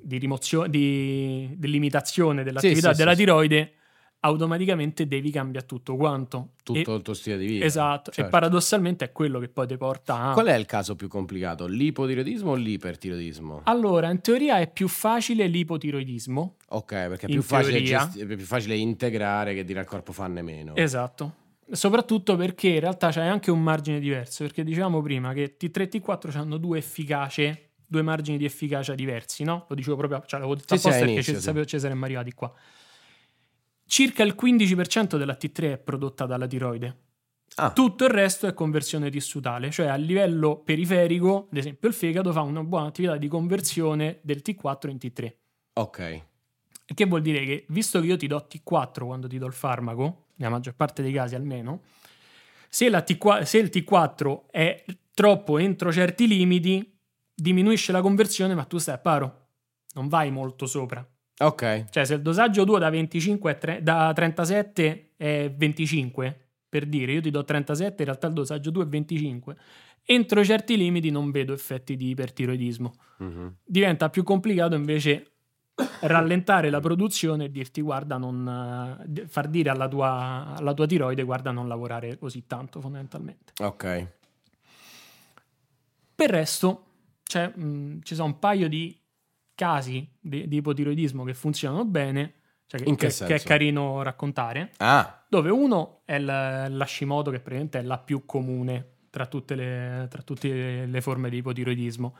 [0.00, 3.24] di rimozione, di, di limitazione dell'attività sì, della sì, sì.
[3.24, 3.72] tiroide,
[4.20, 6.50] automaticamente devi cambiare tutto quanto.
[6.62, 7.64] Tutto E- il tuo stile di vita.
[7.64, 8.30] esatto, e certo.
[8.30, 10.32] paradossalmente è quello che poi ti porta a...
[10.32, 11.66] Qual è il caso più complicato?
[11.66, 13.62] L'ipotiroidismo o l'ipertiroidismo?
[13.64, 16.56] Allora, in teoria è più facile l'ipotiroidismo.
[16.68, 20.42] Ok, perché è più facile, gesti- è più facile integrare che dire al corpo fanne
[20.42, 20.74] meno.
[20.76, 21.34] Esatto.
[21.72, 25.88] Soprattutto perché in realtà c'è anche un margine diverso, perché dicevamo prima che T3 e
[26.00, 29.66] T4 hanno due efficace, due margini di efficacia diversi, no?
[29.68, 31.44] Lo dicevo proprio, cioè l'avevo detto Sì, sì, apposta perché all'inizio, ci- sì.
[31.44, 32.52] sapevo ci saremmo arrivati qua.
[33.90, 36.96] Circa il 15% della T3 è prodotta dalla tiroide.
[37.56, 42.30] Ah, Tutto il resto è conversione tissutale, cioè a livello periferico, ad esempio il fegato
[42.30, 45.34] fa una buona attività di conversione del T4 in T3.
[45.72, 46.22] ok.
[46.94, 50.26] Che vuol dire che, visto che io ti do T4 quando ti do il farmaco,
[50.36, 51.80] nella maggior parte dei casi almeno,
[52.68, 56.96] se, la T4 se il T4 è troppo entro certi limiti,
[57.34, 59.46] diminuisce la conversione, ma tu stai a paro.
[59.94, 61.04] Non vai molto sopra.
[61.40, 61.86] Ok.
[61.90, 67.12] Cioè, se il dosaggio tuo da, 25 è tre- da 37 è 25, per dire,
[67.12, 69.56] io ti do 37, in realtà il dosaggio tuo è 25.
[70.04, 73.54] Entro certi limiti non vedo effetti di ipertiroidismo Mhm.
[73.64, 75.26] diventa più complicato invece
[76.00, 81.22] rallentare la produzione e dirti guarda non eh, far dire alla tua, alla tua tiroide
[81.22, 84.06] guarda non lavorare così tanto fondamentalmente Ok.
[86.14, 86.84] per il resto
[87.22, 88.98] c'è, mh, ci sono un paio di
[89.60, 92.32] casi di, di ipotiroidismo che funzionano bene
[92.64, 96.24] cioè che, che che- è carino raccontare Ah, dove uno è l-
[96.74, 101.38] l'Hashimoto che praticamente è la più comune tra tutte le, tra tutte le forme di
[101.38, 102.16] ipotiroidismo,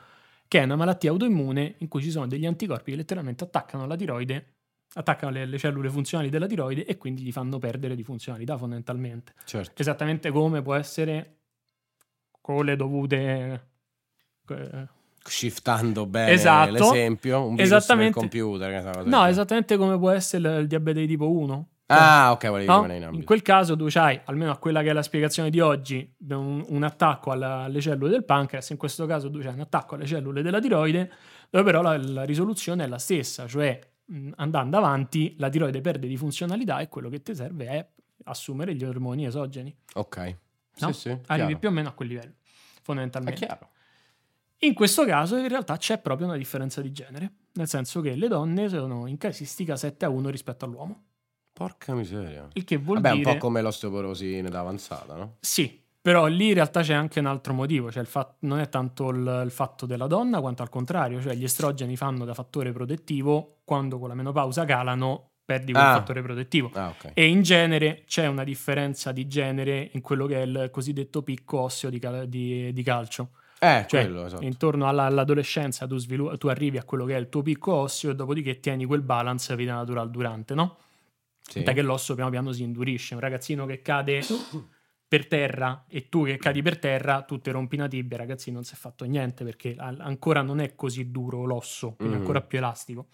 [0.48, 3.96] che è una malattia autoimmune in cui ci sono degli anticorpi che letteralmente attaccano la
[3.96, 4.56] tiroide,
[4.94, 9.32] attaccano le, le cellule funzionali della tiroide e quindi gli fanno perdere di funzionalità fondamentalmente.
[9.44, 9.80] certo.
[9.80, 11.36] Esattamente come può essere
[12.42, 13.68] con le dovute...
[14.48, 14.88] eh,
[15.22, 16.70] Shiftando bene Esatto.
[16.72, 18.70] l'esempio, un virus nel computer.
[18.72, 21.68] è del No, esattamente come può essere il, diabete di tipo 1.
[21.92, 22.86] Ah, ok, volevi No?
[22.92, 26.08] in In quel caso tu hai, almeno a quella che è la spiegazione di oggi,
[26.28, 29.96] un, un attacco alla- alle cellule del pancreas, in questo caso tu hai un attacco
[29.96, 31.10] alle cellule della tiroide,
[31.50, 36.06] dove però la, la risoluzione è la stessa, cioè mh, andando avanti la tiroide perde
[36.06, 37.86] di funzionalità e quello che ti serve è
[38.24, 39.74] assumere gli ormoni esogeni.
[39.94, 40.36] Ok.
[40.78, 40.92] No?
[40.92, 41.58] Sì, sì, Arrivi chiaro.
[41.58, 43.44] più o meno a quel livello, È fondamentalmente.
[43.46, 43.68] chiaro.
[44.62, 48.28] In questo caso in realtà c'è proprio una differenza di genere, nel senso che le
[48.28, 51.04] donne sono in casistica 7 a 1 rispetto all'uomo,
[51.52, 52.48] Porca miseria.
[52.52, 53.28] il che vuol Vabbè, dire...
[53.30, 55.36] un po' come l'osteoporosi in età avanzata, no?
[55.40, 58.68] Sì, però lì in realtà c'è anche un altro motivo, cioè il fat- non è
[58.68, 62.70] tanto il, il fatto della donna quanto al contrario, cioè gli estrogeni fanno da fattore
[62.72, 65.94] protettivo, quando con la menopausa calano perdi quel Ah.
[65.94, 66.70] fattore protettivo.
[66.74, 67.12] Ah, ok.
[67.14, 71.60] E in genere c'è una differenza di genere in quello che è il cosiddetto picco
[71.60, 73.30] osseo di, cal- di- di calcio.
[73.62, 74.42] Eh, Cioè, quello, esatto.
[74.42, 78.10] intorno alla- all'adolescenza tu, svilu- tu arrivi a quello che è il tuo picco osseo
[78.12, 80.78] e dopodiché tieni quel balance vita natural durante, no?
[81.42, 81.62] Sì.
[81.62, 83.14] Che l'osso piano piano si indurisce.
[83.14, 84.22] Un ragazzino che cade
[85.06, 88.64] per terra e tu che cadi per terra, tu ti rompi una tibia, ragazzi, non
[88.64, 92.22] si è fatto niente perché ancora non è così duro l'osso, quindi è Mhm.
[92.22, 93.08] ancora più elastico.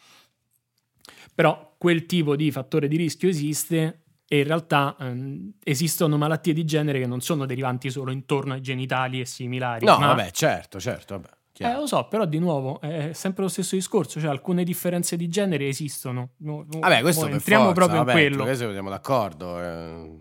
[1.34, 6.64] Però quel tipo di fattore di rischio esiste e in realtà ehm, esistono malattie di
[6.64, 9.84] genere che non sono derivanti solo intorno ai genitali e similari.
[9.84, 11.14] No, ma- vabbè, certo, certo.
[11.14, 15.16] Vabbè, eh, lo so, però di nuovo è sempre lo stesso discorso, cioè alcune differenze
[15.16, 16.30] di genere esistono.
[16.38, 18.44] No- no- Vabbè, questo entriamo forza, proprio vabbè, in quello.
[18.44, 19.62] Questo siamo d'accordo.
[19.62, 20.20] eh,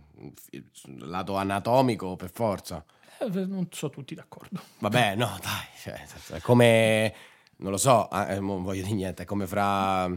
[0.99, 2.83] lato anatomico, per forza.
[3.19, 4.61] Eh, non sono tutti d'accordo.
[4.79, 5.97] Vabbè, no, dai.
[6.25, 7.13] cioè, come,
[7.57, 10.09] non lo so, eh, non voglio dire niente, è come fra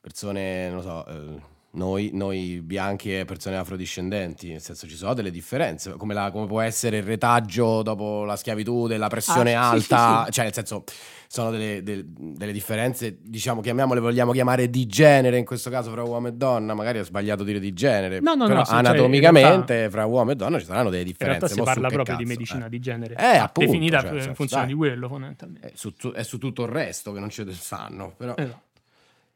[0.00, 1.40] persone, non lo so, eh,
[1.76, 6.46] noi, noi bianchi e persone afrodiscendenti, nel senso ci sono delle differenze, come, la- come
[6.46, 10.32] può essere il retaggio dopo la schiavitù, della pressione Ah, sì, sì, alta, sì.
[10.32, 10.84] cioè nel senso
[11.28, 16.02] sono delle, del- delle differenze, diciamo, chiamiamole, vogliamo chiamare di genere in questo caso fra
[16.02, 18.78] uomo e donna, magari ho sbagliato dire di genere, No, no, però no, sì, cioè,
[18.78, 21.38] anatomicamente fra uomo e donna ci saranno delle In differenze.
[21.40, 22.68] realtà si su parla proprio di cazzo, medicina eh.
[22.68, 23.14] di genere.
[23.16, 24.72] Eh, appunto, definita cioè, in funzione dai.
[24.72, 25.68] di quello, fondamentalmente.
[25.68, 28.64] È su, tu- è su tutto il resto che non ci sanno, però Esatto.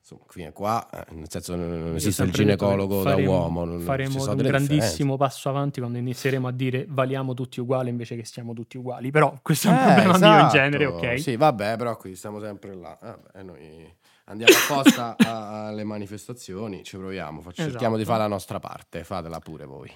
[0.01, 3.81] Insomma, qui e qua, eh, nel senso non, esiste il ginecologo da faremo- uomo, non,
[3.81, 8.53] faremo un grandissimo passo avanti quando inizieremo a dire valiamo tutti uguali invece che stiamo
[8.55, 9.11] tutti uguali.
[9.11, 10.09] Però questo è un differenze.
[10.09, 10.57] problema Eh, mio in esatto.
[10.57, 11.21] genere, ok?
[11.21, 12.99] Sì, vabbè, però qui stiamo sempre là.
[13.01, 15.17] Vabbè, noi andiamo apposta
[15.67, 18.17] alle manifestazioni, ci proviamo, facci- cerchiamo di Esatto.
[18.17, 19.91] fare la nostra parte, fatela pure voi.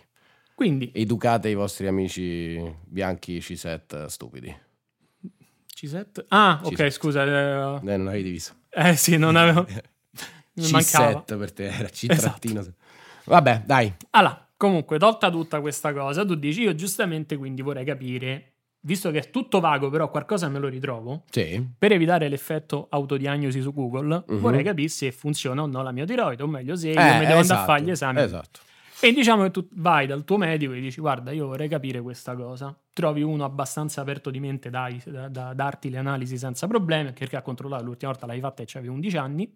[0.55, 4.57] Quindi Educate i vostri amici bianchi ciset stupidi.
[5.75, 6.25] C7.
[6.29, 6.90] Ah, ok, C7.
[6.90, 7.25] scusa.
[7.25, 8.55] Eh, Eh, non avevi visto.
[8.71, 9.67] eh, sì, non avevo.
[10.55, 11.25] Mi mancava.
[11.27, 12.21] C7 per te era C Esatto.
[12.38, 12.64] trattino.
[13.25, 13.93] Vabbè, dai.
[14.11, 19.19] Allora, comunque, tolta tutta questa cosa, tu dici, io giustamente quindi vorrei capire, visto che
[19.19, 21.67] è tutto vago, però qualcosa me lo ritrovo, Sì.
[21.79, 24.38] per evitare l'effetto autodiagnosi su Google, Mhm.
[24.38, 27.27] vorrei capire se funziona o no la mia tiroide, o meglio, se io Eh, mi
[27.27, 28.21] devo andare a esatto, fare gli esami.
[28.21, 28.61] Esatto.
[29.01, 32.35] E diciamo che tu vai dal tuo medico e dici, guarda, io vorrei capire questa
[32.37, 32.75] cosa.
[32.93, 37.37] Trovi uno abbastanza aperto di mente dai, da, da darti le analisi senza problemi, perché
[37.37, 39.53] ha controllato l'ultima volta l'hai fatta e c'avevi 11 anni,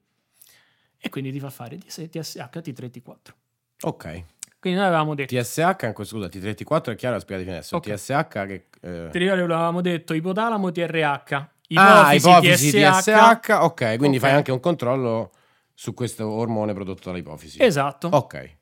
[1.01, 3.17] e quindi ti fa fare TSH T34.
[3.83, 4.25] Ok.
[4.61, 5.37] Quindi noi avevamo detto...
[5.37, 7.77] TSH, scusa, T34 è chiaro, spiegati adesso.
[7.77, 7.87] Ok.
[7.87, 7.95] Ok.
[7.95, 8.67] TSH che...
[8.81, 13.03] eh, Ti ricordi che avevamo detto ipotalamo TRH, Ah, ipofisi, ipofisi TSH.
[13.43, 14.23] TSH, ok, quindi Ok.
[14.23, 15.33] fai anche un controllo
[15.75, 17.63] su questo ormone prodotto dall'ipofisi.
[17.63, 18.09] Esatto.
[18.09, 18.57] Ok.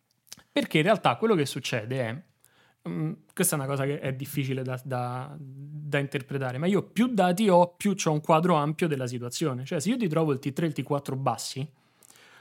[0.53, 4.62] Perché in realtà quello che succede è, mm, questa è una cosa che è difficile
[4.62, 9.07] da, da- da interpretare, ma io più dati ho, più ho un quadro ampio della
[9.07, 9.64] situazione.
[9.64, 11.66] Cioè se io ti trovo il T3 e il T4 bassi,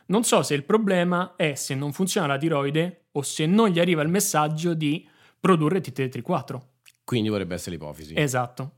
[0.07, 3.79] non so se il problema è se non funziona la tiroide o se non gli
[3.79, 5.07] arriva il messaggio di
[5.39, 6.59] produrre T3 e T4.
[7.03, 8.13] Quindi vorrebbe essere l'ipofisi.
[8.17, 8.71] Esatto.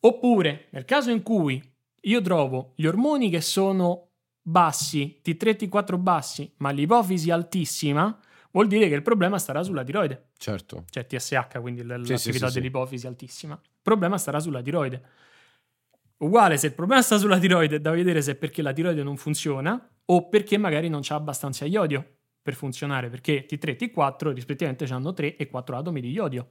[0.00, 1.62] Oppure, nel caso in cui
[2.02, 4.08] io trovo gli ormoni che sono
[4.40, 8.18] bassi, T3 T4 bassi, ma l'ipofisi altissima,
[8.52, 10.84] vuol dire che il problema starà sulla tiroide, Certo.
[10.90, 12.52] cioè TSH, quindi l'attività sì, sì, sì.
[12.54, 13.54] dell'ipofisi altissima.
[13.62, 15.02] Il problema starà sulla tiroide.
[16.20, 19.02] Uguale, se il problema sta sulla tiroide, è da vedere se è perché la tiroide
[19.02, 24.32] non funziona o perché magari non c'ha abbastanza iodio per funzionare, perché T3 e T4
[24.32, 26.50] rispettivamente hanno 3 e 4 atomi di iodio.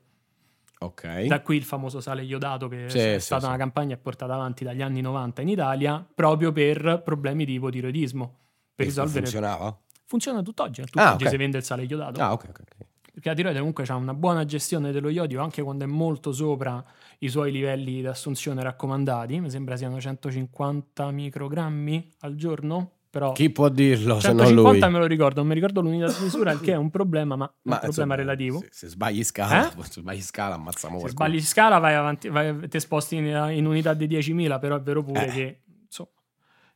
[0.79, 1.25] Ok.
[1.25, 3.47] Da qui il famoso sale iodato che Sì, è stata sì.
[3.47, 8.37] una campagna portata avanti dagli anni 90 in Italia proprio per problemi di ipotiroidismo.
[8.73, 9.21] Per E risolvere...
[9.21, 9.77] Funzionava?
[10.05, 11.29] Funziona tutt'oggi, tutt'oggi Ah, ok.
[11.29, 12.21] si vende il sale iodato.
[12.21, 12.59] Ah, ok, ok.
[12.59, 12.87] ok.
[13.19, 16.81] Perché la tiroide comunque ha una buona gestione dello iodio anche quando è molto sopra
[17.19, 19.41] i suoi livelli di assunzione raccomandati.
[19.41, 22.91] Mi sembra siano 150 microgrammi al giorno.
[23.09, 24.47] Però Chi può dirlo se non lui?
[24.55, 27.35] 150 me lo ricordo, non mi ricordo l'unità di misura, il che è un problema,
[27.35, 28.59] ma, è un problema insomma, relativo.
[28.59, 29.83] Se, se sbagli scala, Eh?
[29.83, 31.27] se sbagli scala ammazziamo Se qualcuno.
[31.27, 35.03] sbagli scala vai avanti, vai, ti sposti in, in unità di 10.000, però è vero
[35.03, 35.31] pure Eh.
[35.31, 36.09] che insomma,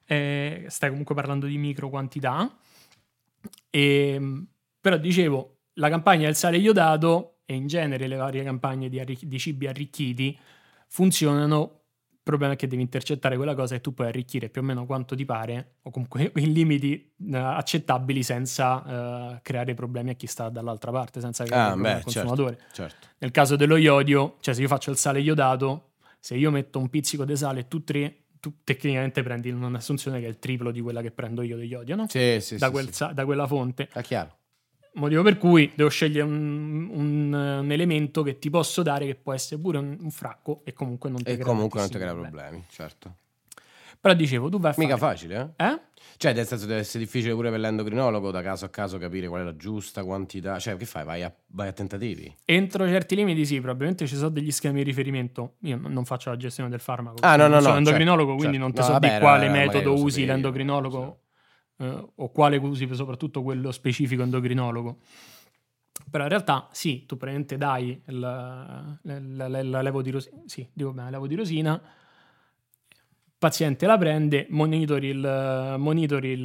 [0.05, 2.53] eh, stai comunque parlando di micro quantità.
[3.69, 4.43] E,
[4.81, 9.25] però dicevo, la campagna del sale iodato e in genere le varie campagne di, arricch-
[9.25, 10.37] di cibi arricchiti
[10.87, 11.79] funzionano.
[12.11, 14.85] Il problema è che devi intercettare quella cosa e tu puoi arricchire più o meno
[14.85, 20.25] quanto ti pare, o comunque in limiti eh, accettabili senza eh, creare problemi a chi
[20.27, 22.59] sta dall'altra parte, senza creare Ah, problemi beh, al consumatore.
[22.71, 23.07] Certo.
[23.17, 26.89] Nel caso dello iodio, cioè se io faccio il sale iodato, se io metto un
[26.89, 30.79] pizzico di sale e tu tre, tu tecnicamente prendi un'assunzione che è il triplo di
[30.79, 32.05] quella che prendo io di iodio, no?
[32.07, 33.05] Sì, sì, da, sì, quel sì.
[33.13, 33.89] da quella fonte.
[33.91, 34.37] È chiaro.
[34.95, 39.33] Motivo per cui devo scegliere un, un- un elemento che ti posso dare che può
[39.33, 42.13] essere pure un, un fracco e comunque non ti E crea comunque non ti crea
[42.13, 43.15] problemi, certo.
[43.99, 45.13] Però dicevo, tu vai a Mica fare...
[45.13, 45.65] facile, eh?
[45.65, 45.79] Eh?
[46.17, 49.41] Cioè, nel senso deve essere difficile pure per l'endocrinologo da caso a caso capire qual
[49.41, 50.59] è la giusta quantità.
[50.59, 51.05] Cioè, che fai?
[51.05, 52.33] Vai a, vai a tentativi?
[52.45, 55.53] Entro certi limiti sì, probabilmente ci sono degli schemi di riferimento.
[55.61, 57.17] Io non faccio la gestione del farmaco.
[57.21, 58.63] Ah, no, no, non sono no, endocrinologo, certo, quindi certo.
[58.63, 61.19] non ti No, so vabbè, di quale no, metodo usi l'endocrinologo
[61.77, 64.97] eh, o quale usi soprattutto quello specifico endocrinologo.
[66.09, 70.67] Però in realtà sì, tu praticamente dai la, la- la- la levo di rosina, sì,
[70.73, 76.39] dico bene, levo di rosina, il paziente la prende, monitori il, monitori il,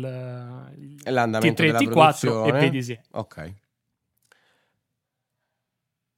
[0.76, 3.02] il l'andamento T3 della T4 e vedi se.
[3.12, 3.54] Ok.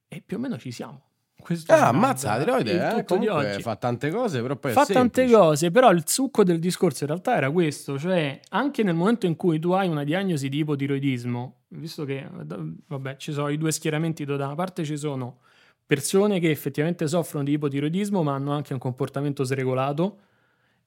[0.07, 1.10] E più o meno ci siamo.
[1.41, 4.85] Questo Ah, ammazza, la tiroide, il eh, comunque fa tante cose, però poi è Fa
[4.85, 9.25] tante cose, però il succo del discorso in realtà era questo, cioè anche nel momento
[9.25, 12.27] in cui tu hai una diagnosi di ipotiroidismo, visto che
[12.87, 15.39] vabbè, ci sono i due schieramenti da una parte ci sono
[15.85, 20.19] persone che effettivamente soffrono di ipotiroidismo ma hanno anche un comportamento sregolato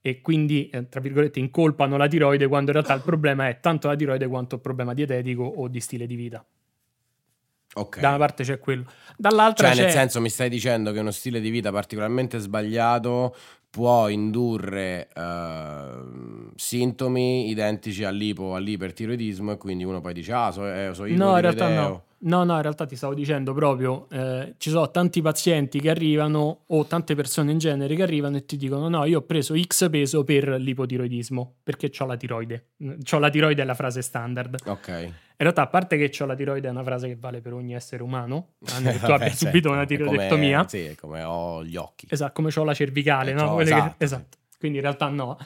[0.01, 3.88] e quindi eh, tra virgolette incolpano la tiroide quando in realtà il problema è tanto
[3.88, 6.45] la tiroide quanto il problema dietetico o di stile di vita.
[7.75, 8.01] Ok.
[8.01, 8.85] Da una parte c'è quello,
[9.17, 13.35] dall'altra Cioè, c'è nel senso, mi stai dicendo che uno stile di vita particolarmente sbagliato
[13.75, 20.91] può indurre ehm, sintomi identici all'ipo, all'ipertiroidismo e quindi uno poi dice, ah, so, eh,
[20.93, 22.05] so No, in realtà no.
[22.25, 26.63] No, no, in realtà ti stavo dicendo proprio, eh, ci sono tanti pazienti che arrivano
[26.69, 29.91] o tante persone in genere che arrivano e ti dicono no, io ho preso X
[29.91, 32.69] peso per l'ipotiroidismo, perché ho la tiroide.
[33.13, 34.57] Ho la tiroide è la frase standard.
[34.65, 34.89] Ok.
[34.89, 37.75] In realtà, a parte che ho la tiroide è una frase che vale per ogni
[37.75, 40.69] essere umano, tranne che tu abbia certo, subito una è come- tiroidectomia.
[40.69, 42.07] Sì, come ho gli occhi.
[42.09, 43.57] Esatto, come ho la cervicale, Eh, no?
[43.57, 44.05] che- esatto, sì.
[44.05, 44.37] esatto.
[44.59, 45.37] Quindi in realtà no.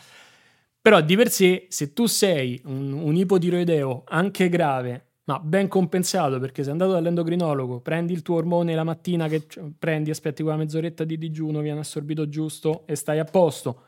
[0.81, 6.39] Però di per sé, se tu sei un, un ipotiroideo anche grave, ma ben compensato
[6.41, 9.47] perché sei andato dall'endocrinologo, prendi il tuo ormone la mattina che
[9.79, 13.83] prendi, aspetti quella mezz'oretta di digiuno, viene assorbito giusto e stai a posto,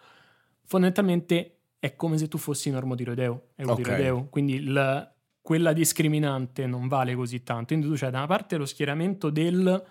[0.64, 4.26] fondamentalmente è come se tu fossi normotiroideo, eutiroideo.
[4.28, 7.68] Quindi il- quella discriminante non vale così tanto.
[7.74, 9.82] Quindi tu c'hai da una parte lo schieramento del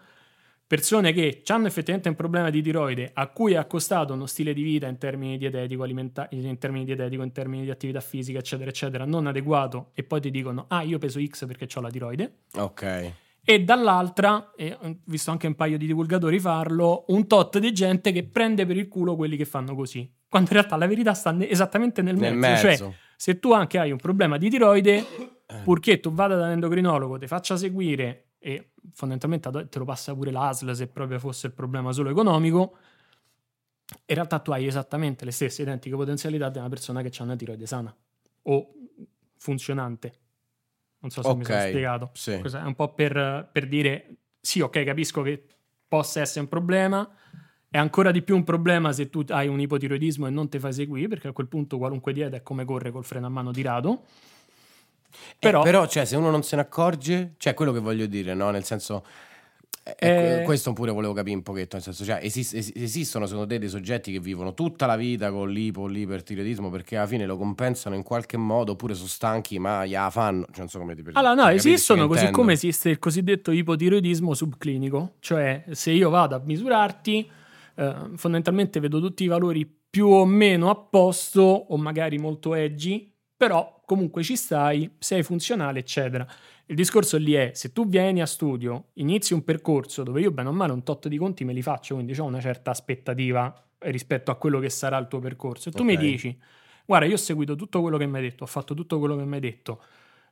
[0.70, 4.62] persone che hanno effettivamente un problema di tiroide a cui è accostato uno stile di
[4.62, 9.04] vita in termini dietetico, alimenta- in termini dietetico, in termini di attività fisica, eccetera, eccetera,
[9.04, 13.12] non adeguato e poi ti dicono ah io peso X perché ho la tiroide Ok.
[13.44, 18.12] e dall'altra, e ho visto anche un paio di divulgatori farlo, un tot di gente
[18.12, 21.32] che prende per il culo quelli che fanno così, quando in realtà la verità sta
[21.32, 22.84] ne- esattamente nel Nel mezzo, mezzo.
[22.84, 25.04] cioè se tu anche hai un problema di tiroide,
[25.64, 30.88] purché tu vada dall'endocrinologo, ti faccia seguire e fondamentalmente te lo passa pure l'ASL se
[30.88, 32.78] proprio fosse il problema solo economico,
[34.06, 37.36] in realtà tu hai esattamente le stesse identiche potenzialità di una persona che ha una
[37.36, 37.96] tiroide sana
[38.44, 38.74] o
[39.38, 40.14] funzionante.
[41.00, 42.10] Non so se mi sono spiegato.
[42.14, 42.32] sì.
[42.32, 45.44] È un po' per, per dire, sì, ok, capisco che
[45.88, 47.10] possa essere un problema,
[47.70, 50.74] è ancora di più un problema se tu hai un ipotiroidismo e non ti fai
[50.74, 54.06] seguire, perché a quel punto qualunque dieta è come corre col freno a mano tirato.
[55.40, 58.34] Però, Però, però, cioè, se uno non se ne accorge, cioè, quello che voglio dire,
[58.34, 58.50] no?
[58.52, 59.06] Nel senso,
[59.98, 61.76] eh, Eh, questo pure volevo capire un pochetto.
[61.78, 65.32] Nel senso, cioè, esis- es- esistono secondo te dei soggetti che vivono tutta la vita
[65.32, 69.86] con l'ipo, l'ipertiroidismo perché alla fine lo compensano in qualche modo, oppure sono stanchi, ma
[69.86, 70.46] ya fanno.
[70.48, 72.38] Cioè, non so come ti allora, no, cioè, esistono così intendo?
[72.38, 77.30] come esiste il cosiddetto ipotiroidismo subclinico, cioè se io vado a misurarti,
[77.76, 83.12] eh, fondamentalmente vedo tutti i valori più o meno a posto o magari molto edgy,
[83.36, 86.28] però comunque ci stai, sei funzionale, eccetera.
[86.68, 90.50] Il discorso lì è, se tu vieni a studio, inizi un percorso dove io bene
[90.50, 94.30] o male un tot di conti me li faccio, quindi ho una certa aspettativa rispetto
[94.30, 95.98] a quello che sarà il tuo percorso, e tu mi Ok.
[95.98, 96.38] dici,
[96.86, 99.26] guarda, io ho seguito tutto quello che mi hai detto, ho fatto tutto quello che
[99.26, 99.82] mi hai detto,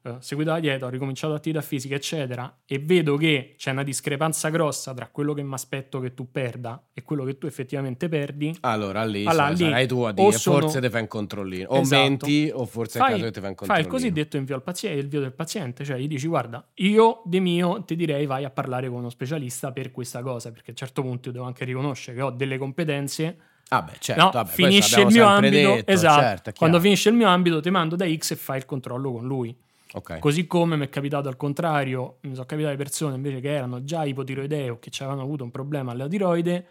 [0.08, 4.50] eh, seguito la dieta, ho ricominciato l'attività fisica, eccetera, e vedo che c'è una discrepanza
[4.50, 8.56] grossa tra quello che mi aspetto che tu perda e quello che tu effettivamente perdi,
[8.62, 11.68] Allora lì, Allora, lì sarai tu a dire sono- forse ti fai un controllino.
[11.70, 12.02] O Esatto.
[12.02, 13.88] menti, o forse è il fai, caso che ti fai un fai controllino.
[13.96, 17.84] il cosiddetto invio al paziente, il del paziente, cioè gli dici guarda, io di mio
[17.84, 21.02] ti direi vai a parlare con uno specialista per questa cosa, perché a un certo
[21.02, 23.38] punto io devo anche riconoscere che ho delle competenze
[23.70, 24.24] Ah, beh, certo.
[24.24, 26.22] no, vabbè, questo finisce il mio ambito, detto, esatto.
[26.22, 29.12] certo, è Quando finisce il mio ambito, ti mando da X e fai il controllo
[29.12, 29.54] con lui.
[29.98, 30.20] Ok.
[30.20, 34.04] Così come mi è capitato al contrario, mi sono capitate persone invece che erano già
[34.06, 36.66] ipotiroideo, che ci avevano avuto un problema alla tiroide,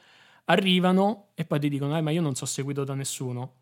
[0.46, 3.54] arrivano e poi ti dicono: "Eh, ma io non sono seguito da nessuno.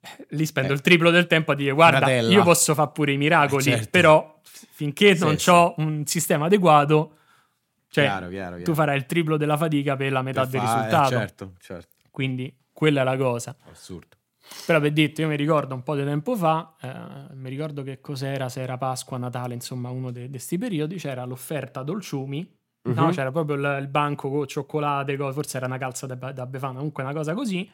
[0.00, 0.76] Eh, Lì spendo Eh.
[0.76, 2.32] il triplo del tempo a dire: Guarda, Fratella.
[2.32, 3.88] io posso fare pure i miracoli, Eh, certo.
[3.90, 5.50] però finché Sì, non sì.
[5.50, 7.16] ho un sistema adeguato,
[7.88, 8.62] cioè chiaro, chiaro, chiaro.
[8.64, 11.08] tu farai il triplo della fatica per la metà Per del fa- risultato.
[11.10, 11.96] certo, certo.
[12.10, 13.56] Quindi quella è la cosa.
[13.70, 14.16] Assurdo.
[14.66, 18.00] Però per dirti, io mi ricordo un po' di tempo fa, eh, mi ricordo che
[18.00, 23.04] cos'era, se era Pasqua, Natale, insomma uno di questi periodi, c'era l'offerta dolciumi, no?
[23.06, 23.10] Mhm.
[23.12, 26.74] c'era proprio il, il banco con cioccolate, co- forse era una calza da, da Befana,
[26.76, 27.68] comunque una cosa così,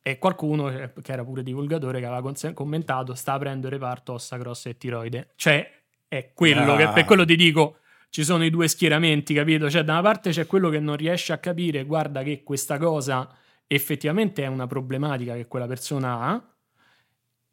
[0.00, 4.14] E qualcuno, eh, che era pure divulgatore, che aveva cons- commentato, sta aprendo il reparto
[4.14, 5.32] ossa grosse e tiroide.
[5.36, 5.70] Cioè,
[6.08, 6.92] è quello che, Ah.
[6.92, 7.78] per quello ti dico,
[8.08, 9.68] ci sono i due schieramenti, capito?
[9.68, 13.28] Cioè, da una parte c'è quello che non riesce a capire, guarda che questa cosa
[13.68, 16.54] effettivamente è una problematica che quella persona ha,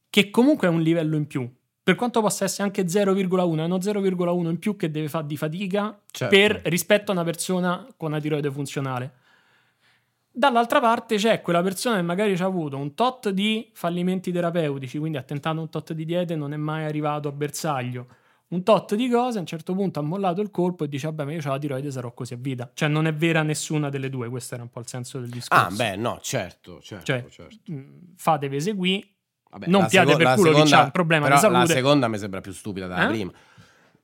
[0.09, 1.47] che comunque è un livello in più.
[1.83, 5.37] Per quanto possa essere anche 0,1, è uno 0,1 in più che deve fare di
[5.37, 6.35] fatica Certo.
[6.35, 9.13] per rispetto a una persona con una tiroide funzionale.
[10.31, 15.17] Dall'altra parte c'è quella persona che magari ha avuto un tot di fallimenti terapeutici, quindi
[15.17, 18.07] ha tentato un tot di diete e non è mai arrivato a bersaglio.
[18.55, 21.25] Un tot di cose, a un certo punto ha mollato il colpo e dice: Vabbè,
[21.25, 22.71] ma io ho la tiroide, sarò così a vita.
[22.73, 24.29] Cioè, non è vera nessuna delle due.
[24.29, 25.65] Questo era un po' il senso del discorso.
[25.65, 27.71] Ah, beh, no, certo, certo, Cioè, certo.
[27.71, 27.83] mh,
[28.15, 29.13] fatevi seguì.
[29.51, 31.59] Vabbè, non piate seco- per culo seconda- c'ha un problema di salute.
[31.59, 33.07] La seconda mi sembra più stupida della Eh?
[33.07, 33.31] prima.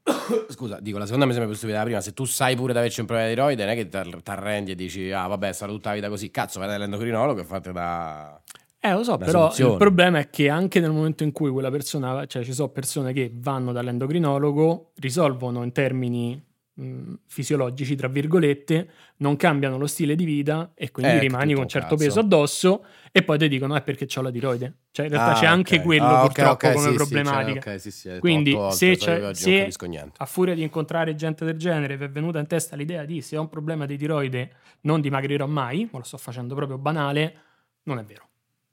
[0.50, 2.02] Scusa, dico, la seconda mi sembra più stupida della prima.
[2.02, 4.72] Se tu sai pure di averci un problema di tiroide, non è che ti arrendi
[4.72, 6.30] e dici, ah, vabbè, sarà tutta la vita così.
[6.32, 8.42] Cazzo, vai dall'endocrinologo e fate da.
[8.84, 9.72] Eh, lo so, Una però soluzione.
[9.74, 13.14] il problema è che anche nel momento in cui quella persona, cioè ci sono persone
[13.14, 20.26] che vanno dall'endocrinologo, risolvono in termini mh, fisiologici, tra virgolette, non cambiano lo stile di
[20.26, 22.04] vita e quindi Eh, rimani con un certo cazzo.
[22.08, 24.78] peso addosso e poi ti dicono è perché ho la tiroide.
[24.90, 25.84] Cioè in realtà Ah, c'è anche ok.
[25.84, 27.62] quello Ah, purtroppo ok, come sì, problematica.
[27.62, 29.72] cioè, sì, sì, Quindi, volte, se oggi se-.
[30.18, 33.38] A furia di incontrare gente del genere, vi è venuta in testa l'idea di se
[33.38, 37.36] ho un problema di tiroide non dimagrirò mai, ma lo sto facendo proprio banale,
[37.84, 38.30] non è vero.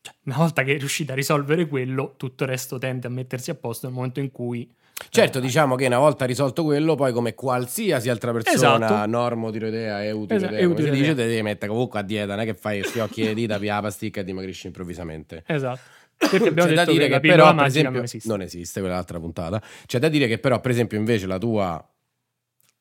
[0.08, 3.54] Cioè, una volta che riuscite a risolvere quello, tutto il resto tende a mettersi a
[3.54, 4.70] posto nel momento in cui...
[5.10, 9.06] Certo, eh, diciamo che una volta risolto quello, poi come qualsiasi altra persona, Esatto.
[9.06, 12.54] normotiroidea, eutiroidea, Esa- come si dice, te devi mettere comunque a dieta, non è che
[12.54, 15.44] fai sti occhi e dita, la pasticca e dimagrisci improvvisamente.
[15.46, 15.80] Esatto.
[16.16, 18.28] Perché abbiamo C'è da dire che, che però, per esempio, non esiste.
[18.28, 19.62] non esiste, quella è l'altra puntata.
[19.86, 21.88] C'è da dire che però, per esempio, invece la tua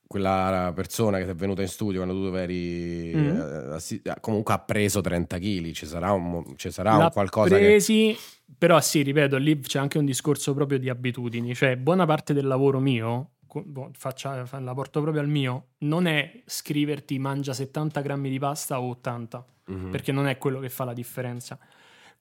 [0.07, 3.27] quella persona che ti è venuta in studio quando tu eri Mm.
[3.37, 7.63] eh, assi- comunque ha preso 30 kg, ci sarà un, ci sarà un qualcosa che
[7.65, 8.15] presi,
[8.57, 12.47] però sì, ripeto, lì c'è anche un discorso proprio di abitudini, cioè buona parte del
[12.47, 13.31] lavoro mio,
[13.65, 18.39] boh, faccia- fa- la porto proprio al mio, non è scriverti mangia 70 grammi di
[18.39, 19.89] pasta o 80, Mhm.
[19.91, 21.59] perché non è quello che fa la differenza.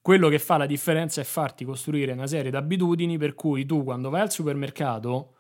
[0.01, 3.83] Quello che fa la differenza è farti costruire una serie di abitudini per cui tu
[3.85, 5.33] quando vai al supermercato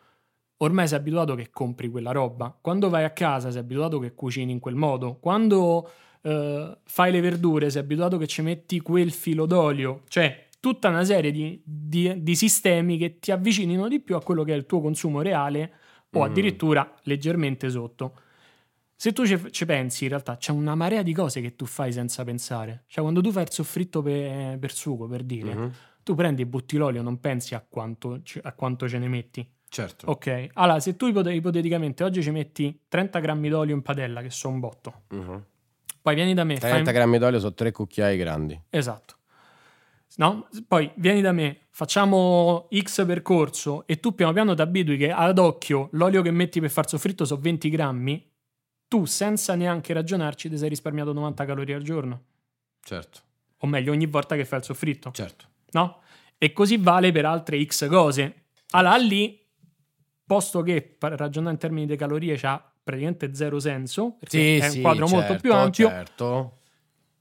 [0.58, 2.56] ormai sei abituato che compri quella roba.
[2.60, 5.16] Quando vai a casa sei abituato che cucini in quel modo.
[5.20, 5.90] Quando
[6.22, 10.02] eh, fai le verdure sei abituato che ci metti quel filo d'olio.
[10.08, 14.42] Cioè, tutta una serie di, di- di sistemi che ti avvicinino di più a quello
[14.42, 15.72] che è il tuo consumo reale
[16.12, 16.22] o Mm.
[16.22, 18.14] addirittura leggermente sotto.
[18.98, 21.92] Se tu ci, ci pensi, in realtà c'è una marea di cose che tu fai
[21.92, 22.84] senza pensare.
[22.86, 25.72] Cioè, quando tu fai il soffritto per, per sugo, per dire, Mhm.
[26.02, 29.46] tu prendi e butti l'olio, non pensi a quanto, a quanto ce ne metti.
[29.68, 30.06] Certo.
[30.10, 34.30] Ok, allora se tu ipote- ipoteticamente oggi ci metti 30 grammi d'olio in padella, che
[34.30, 35.44] sono un botto, Mhm.
[36.02, 38.58] poi vieni da me, fai 30 grammi d'olio sono tre cucchiai grandi.
[38.70, 39.14] Esatto.
[40.18, 40.48] No?
[40.66, 45.38] Poi vieni da me, facciamo X percorso e tu piano piano ti abitui che ad
[45.38, 48.30] occhio l'olio che metti per far soffritto sono 20 grammi,
[48.88, 52.22] tu senza neanche ragionarci ti sei risparmiato 90 calorie al giorno.
[52.82, 53.20] Certo,
[53.58, 55.10] O meglio, ogni volta che fai il soffritto.
[55.10, 55.46] certo.
[55.72, 56.00] no?
[56.38, 58.44] E così vale per altre X cose.
[58.70, 59.38] Allora lì,
[60.26, 64.68] posto che per ragionare in termini di calorie c'ha praticamente zero senso, perché Sì, è
[64.70, 66.58] sì, un quadro molto certo, più ampio, Certo.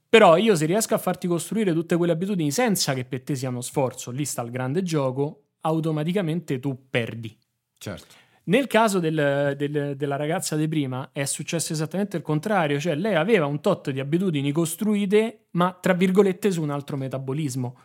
[0.08, 3.48] però io se riesco a farti costruire tutte quelle abitudini senza che per te sia
[3.48, 7.36] uno sforzo, lì sta il grande gioco, automaticamente tu perdi.
[7.78, 8.14] Certo.
[8.44, 13.16] Nel caso del- del- della ragazza di prima è successo esattamente il contrario, cioè lei
[13.16, 17.76] aveva un tot di abitudini costruite, ma tra virgolette su un altro metabolismo,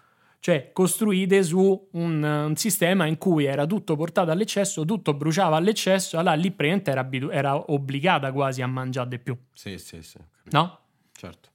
[0.41, 6.17] cioè costruite su un, un sistema in cui era tutto portato all'eccesso, tutto bruciava all'eccesso,
[6.17, 10.17] allora lì praticamente era, abitu- era obbligata quasi a mangiare di più, Sì, sì, sì.
[10.49, 10.79] no?
[11.13, 11.49] Certo.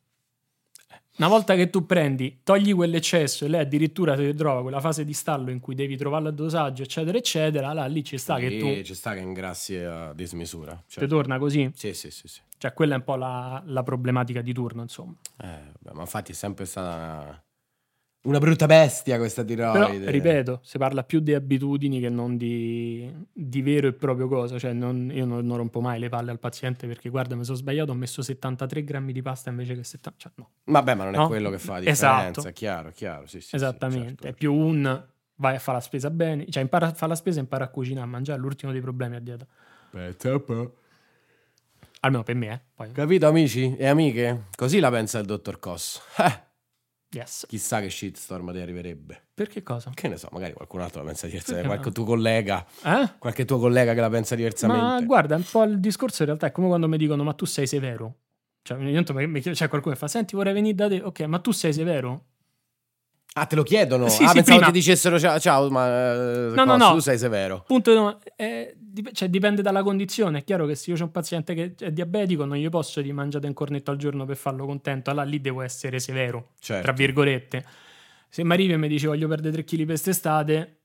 [1.19, 5.15] Una volta che tu prendi, togli quell'eccesso e lei addirittura si trova quella fase di
[5.15, 8.59] stallo in cui devi trovare il dosaggio, eccetera, eccetera, là lì ci sta che Lì
[8.59, 10.75] tu ci sta che ingrassi a dismisura.
[10.75, 11.09] ti Certo.
[11.09, 11.71] torna così.
[11.75, 12.41] Sì, sì, sì, sì.
[12.59, 15.15] Cioè, quella è un po' la, la problematica di turno, insomma.
[15.39, 15.47] Eh,
[15.81, 17.43] vabbè, ma infatti è sempre stata
[18.27, 20.11] una, brutta bestia questa Però, tiroide.
[20.11, 24.59] ripeto, si parla più di abitudini che non di, di vero e proprio cosa.
[24.59, 27.57] Cioè, non- io non, non rompo mai le palle al paziente perché, guarda, mi sono
[27.57, 30.19] sbagliato, ho messo 73 grammi di pasta invece che 70.
[30.19, 31.27] Cioè, no, Vabbè, ma non è No?
[31.27, 32.49] quello che fa la differenza, Esatto.
[32.49, 33.27] è chiaro, chiaro.
[33.27, 34.07] Sì, sì, sì, esattamente.
[34.09, 34.27] certo.
[34.27, 35.05] È più un
[35.37, 37.69] vai a fare la spesa bene, cioè impara a fare la spesa e impara a
[37.69, 39.47] cucinare, a mangiare, è l'ultimo dei problemi a dieta.
[39.93, 40.77] Aspetta un po'.
[42.01, 42.61] Almeno per me, eh.
[42.75, 44.45] Poi, Capito, amici e amiche?
[44.55, 46.01] Così la pensa il dottor Cos.
[47.11, 47.47] Yes.
[47.49, 49.23] chissà che shitstorm ti arriverebbe.
[49.33, 49.91] Perché cosa?
[49.95, 51.67] Che ne so, magari qualcun altro la pensa diversamente.
[51.69, 51.93] Qualche no?
[51.93, 53.11] tuo collega, Eh?
[53.19, 54.83] qualche tuo collega che la pensa diversamente.
[54.83, 57.45] Ma guarda, un po' il discorso in realtà è come quando mi dicono ma tu
[57.45, 58.17] sei severo.
[58.63, 61.53] Cioè, ogni tanto c'è qualcuno che fa, senti vorrei venire da te, ok, ma tu
[61.53, 62.25] sei severo?
[63.39, 64.09] Ah, te lo chiedono?
[64.09, 64.73] Sì, ah, sì, pensavo prima.
[64.73, 66.93] ti dicessero ciao, ciao ma eh, No, no, no.
[66.93, 67.65] tu sei severo.
[67.67, 70.39] Punto, eh, dip- cioè, dipende dalla condizione.
[70.39, 73.13] È chiaro che se io ho un paziente che è diabetico, non gli posso di
[73.13, 75.11] mangiare un cornetto al giorno per farlo contento.
[75.11, 76.83] Allora lì devo essere severo, Certo.
[76.83, 77.65] tra virgolette.
[78.29, 80.77] Se mi arrivi e mi dice voglio perdere 3 kg per quest'estate,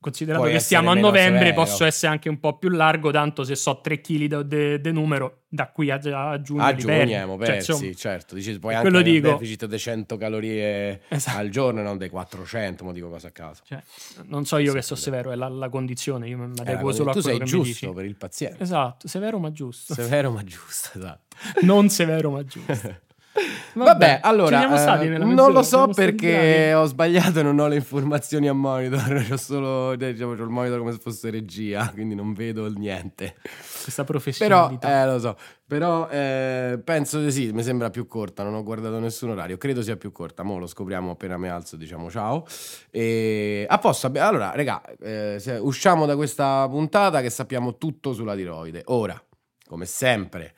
[0.00, 1.62] considerato Puoi che siamo a novembre, severo.
[1.64, 3.10] posso essere anche un po' più largo.
[3.10, 4.40] Tanto se so 3 kg
[4.78, 6.62] de numero, da qui a, a giugno.
[6.62, 6.94] A giugno
[7.78, 8.34] Cioè, certo.
[8.34, 8.92] Dici, per anche un
[9.38, 11.38] deficit di 100 calorie Esatto.
[11.38, 13.62] al giorno, non dei 400, ma dico cosa a caso.
[13.64, 13.82] cioè,
[14.26, 16.28] non so io Sì, che so severo, è la, la condizione.
[16.28, 18.62] Io mi Eh, adeguo solo a quello sei che giusto per il paziente.
[18.62, 19.94] Esatto, severo ma giusto.
[19.94, 21.36] Severo ma giusto, esatto.
[21.62, 23.04] non severo ma giusto.
[23.74, 27.42] Vabbè, ci allora, stati eh, nella non mezz'ora, lo so stati perché ho sbagliato e
[27.42, 31.30] non ho le informazioni a monitor, c'ho solo diciamo, c'ho il monitor come se fosse
[31.30, 33.34] regia, quindi non vedo niente.
[33.82, 35.02] questa Però, professionalità.
[35.02, 38.98] eh, lo so, però eh, penso di sì, mi sembra più corta, non ho guardato
[38.98, 42.46] nessun orario, credo sia più corta, mo lo scopriamo appena mi alzo, diciamo ciao.
[42.90, 48.82] E a posto, allora, raga, eh, usciamo da questa puntata che sappiamo tutto sulla tiroide.
[48.86, 49.20] Ora,
[49.66, 50.54] come sempre,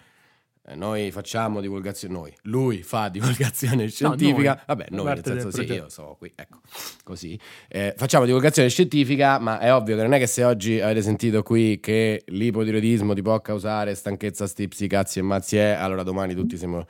[0.75, 5.57] noi facciamo divulgazione, noi, lui fa divulgazione scientifica, noi, vabbè, noi nel parte senso sì,
[5.57, 5.83] progetto.
[5.85, 6.61] io sono qui, ecco,
[7.05, 7.39] così.
[7.69, 11.43] Eh, facciamo divulgazione scientifica, ma è ovvio che non è che se oggi avete sentito
[11.43, 16.57] qui che l'ipotiroidismo ti può causare stanchezza, stipsi, cazzi e mazzi è, allora domani tutti
[16.57, 16.87] siamo...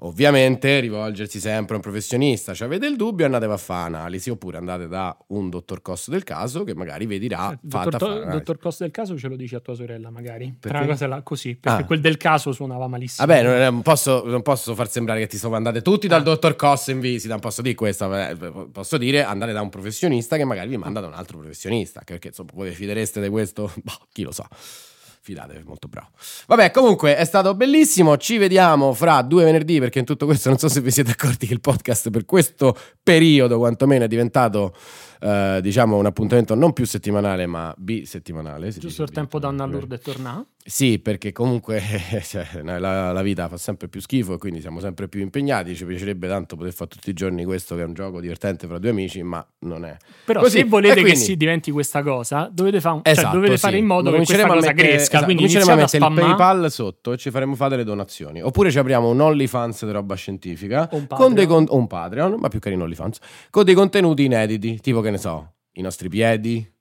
[0.00, 4.56] Ovviamente rivolgersi sempre a un professionista, cioè avete il dubbio andate a fare analisi oppure
[4.56, 8.30] andate da un dottor Costo del caso che magari vi dirà Il fate dottor, fare
[8.30, 10.54] dottor Costa del caso ce lo dici a tua sorella, magari.
[10.58, 10.68] Perché?
[10.68, 11.84] Tra una cosa là, così, perché Ah.
[11.84, 13.26] quel del caso suonava malissimo.
[13.26, 16.24] Vabbè, non, non posso, non posso far sembrare che ti sto andate tutti dal Ah.
[16.24, 18.36] dottor Costa in visita, non posso dire questo, eh,
[18.70, 22.28] posso dire andate da un professionista che magari vi manda da un altro professionista, perché
[22.28, 24.48] insomma voi vi fidereste di questo, boh, chi lo sa.
[25.28, 26.08] Fidatevi, è molto bravo.
[26.46, 28.16] Vabbè, comunque è stato bellissimo.
[28.16, 29.78] Ci vediamo fra due venerdì.
[29.78, 32.74] Perché in tutto questo non so se vi siete accorti che il podcast per questo
[33.02, 34.74] periodo, quantomeno, è diventato,
[35.20, 38.70] eh, diciamo, un appuntamento non più settimanale, ma bisettimanale.
[38.70, 39.72] Giusto il tempo da a.
[39.72, 40.44] Lourdes e tornare.
[40.68, 41.80] Sì, perché comunque
[42.22, 45.74] cioè, la, la vita fa sempre più schifo e quindi siamo sempre più impegnati.
[45.74, 48.78] Ci piacerebbe tanto poter fare tutti i giorni questo che è un gioco divertente fra
[48.78, 49.96] due amici, ma non è.
[50.26, 53.54] Però Così, se volete quindi- che si diventi questa cosa, dovete, fa cioè, Esatto, dovete
[53.54, 53.60] sì.
[53.60, 55.02] fare in modo che questa a cosa mettere- cresca.
[55.04, 56.34] esatto, Quindi cominceremo a a mettere il spammare.
[56.36, 58.42] PayPal sotto e ci faremo fare delle donazioni.
[58.42, 62.34] Oppure ci apriamo un OnlyFans di roba scientifica O un con dei con- un Patreon,
[62.38, 66.72] ma più carino OnlyFans, con dei contenuti inediti, tipo che ne so, i nostri piedi.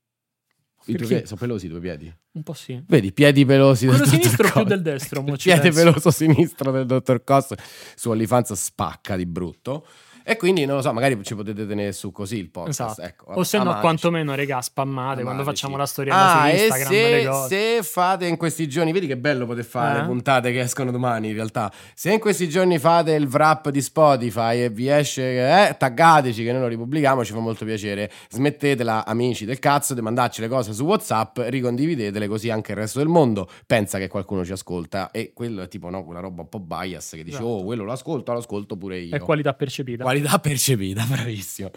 [0.86, 2.14] I tuoi piedi, sono pelosi i tuoi piedi.
[2.32, 2.82] Un po' sì.
[2.88, 5.84] Vedi, piedi pelosi del Quello dottor sinistro più del destro, piede penso.
[5.84, 7.58] peloso sinistro del dottor Costa
[7.96, 9.86] su OnlyFans spacca di brutto.
[10.30, 12.80] E quindi non lo so, magari ci potete tenere su così il podcast.
[12.82, 13.02] Esatto.
[13.02, 15.46] Ecco, o se no, quantomeno, regà, spammate quando Amateci.
[15.62, 17.48] facciamo la storia Ah, e Instagram.
[17.48, 20.02] se, se fate in questi giorni, vedi che bello poter fare Eh?
[20.02, 21.72] le puntate che escono domani in realtà.
[21.96, 26.52] Se in questi giorni fate il wrap di Spotify e vi esce, eh, taggateci che
[26.52, 28.12] noi lo ripubblichiamo, ci fa molto piacere.
[28.30, 33.00] Smettetela, amici del cazzo, di mandarci le cose su WhatsApp, ricondividetele così anche il resto
[33.00, 35.10] del mondo pensa che qualcuno ci ascolta.
[35.12, 37.46] E quello è tipo no, quella roba un po' bias che dici, Esatto.
[37.48, 39.16] oh, quello lo ascolto, lo ascolto pure io.
[39.16, 40.04] È qualità percepita.
[40.04, 41.72] Qualità percepita, bravissimo.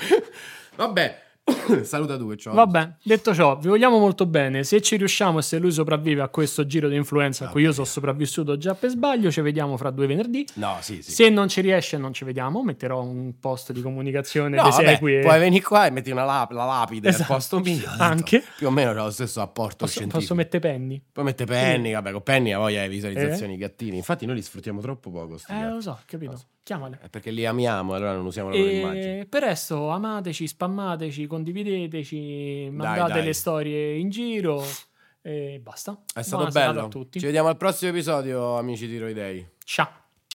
[0.77, 1.23] Vabbè,
[1.83, 2.55] saluta tu e ciao.
[2.55, 4.63] Vabbè, detto ciò, vi vogliamo molto bene.
[4.65, 7.73] Se ci riusciamo e se lui sopravvive a questo giro di influenza a cui io
[7.73, 10.47] sono sopravvissuto già per sbaglio, ci vediamo fra due venerdì.
[10.55, 11.11] No, sì, sì.
[11.11, 12.63] Se non ci riesce, non ci vediamo.
[12.63, 16.65] Metterò un post di comunicazione No, vabbè, puoi venire qua e metti una lap- la
[16.65, 17.23] lapide Esatto.
[17.33, 17.91] al posto mio.
[17.99, 18.43] Anche.
[18.57, 20.19] Più o meno c'è lo stesso apporto Posso, scientifico.
[20.21, 21.03] posso mettere penny?
[21.13, 23.97] Poi mette Penny, vabbè, con Penny ha voglia di visualizzazioni i gattini.
[23.97, 25.73] Infatti noi li sfruttiamo troppo poco Eh, gatti.
[25.75, 26.41] lo so, capito.
[26.63, 26.99] Chiamale.
[27.03, 28.93] È perché li amiamo, allora non usiamo le loro.
[28.93, 33.25] E per resto, amateci, spammateci, condivideteci, mandate dai.
[33.25, 34.63] le storie in giro
[35.23, 36.01] e basta.
[36.15, 36.87] È stato Buona bello.
[36.87, 37.19] a tutti.
[37.19, 39.47] Ci vediamo al prossimo episodio, amici tiroidei.
[39.65, 40.00] Ciao.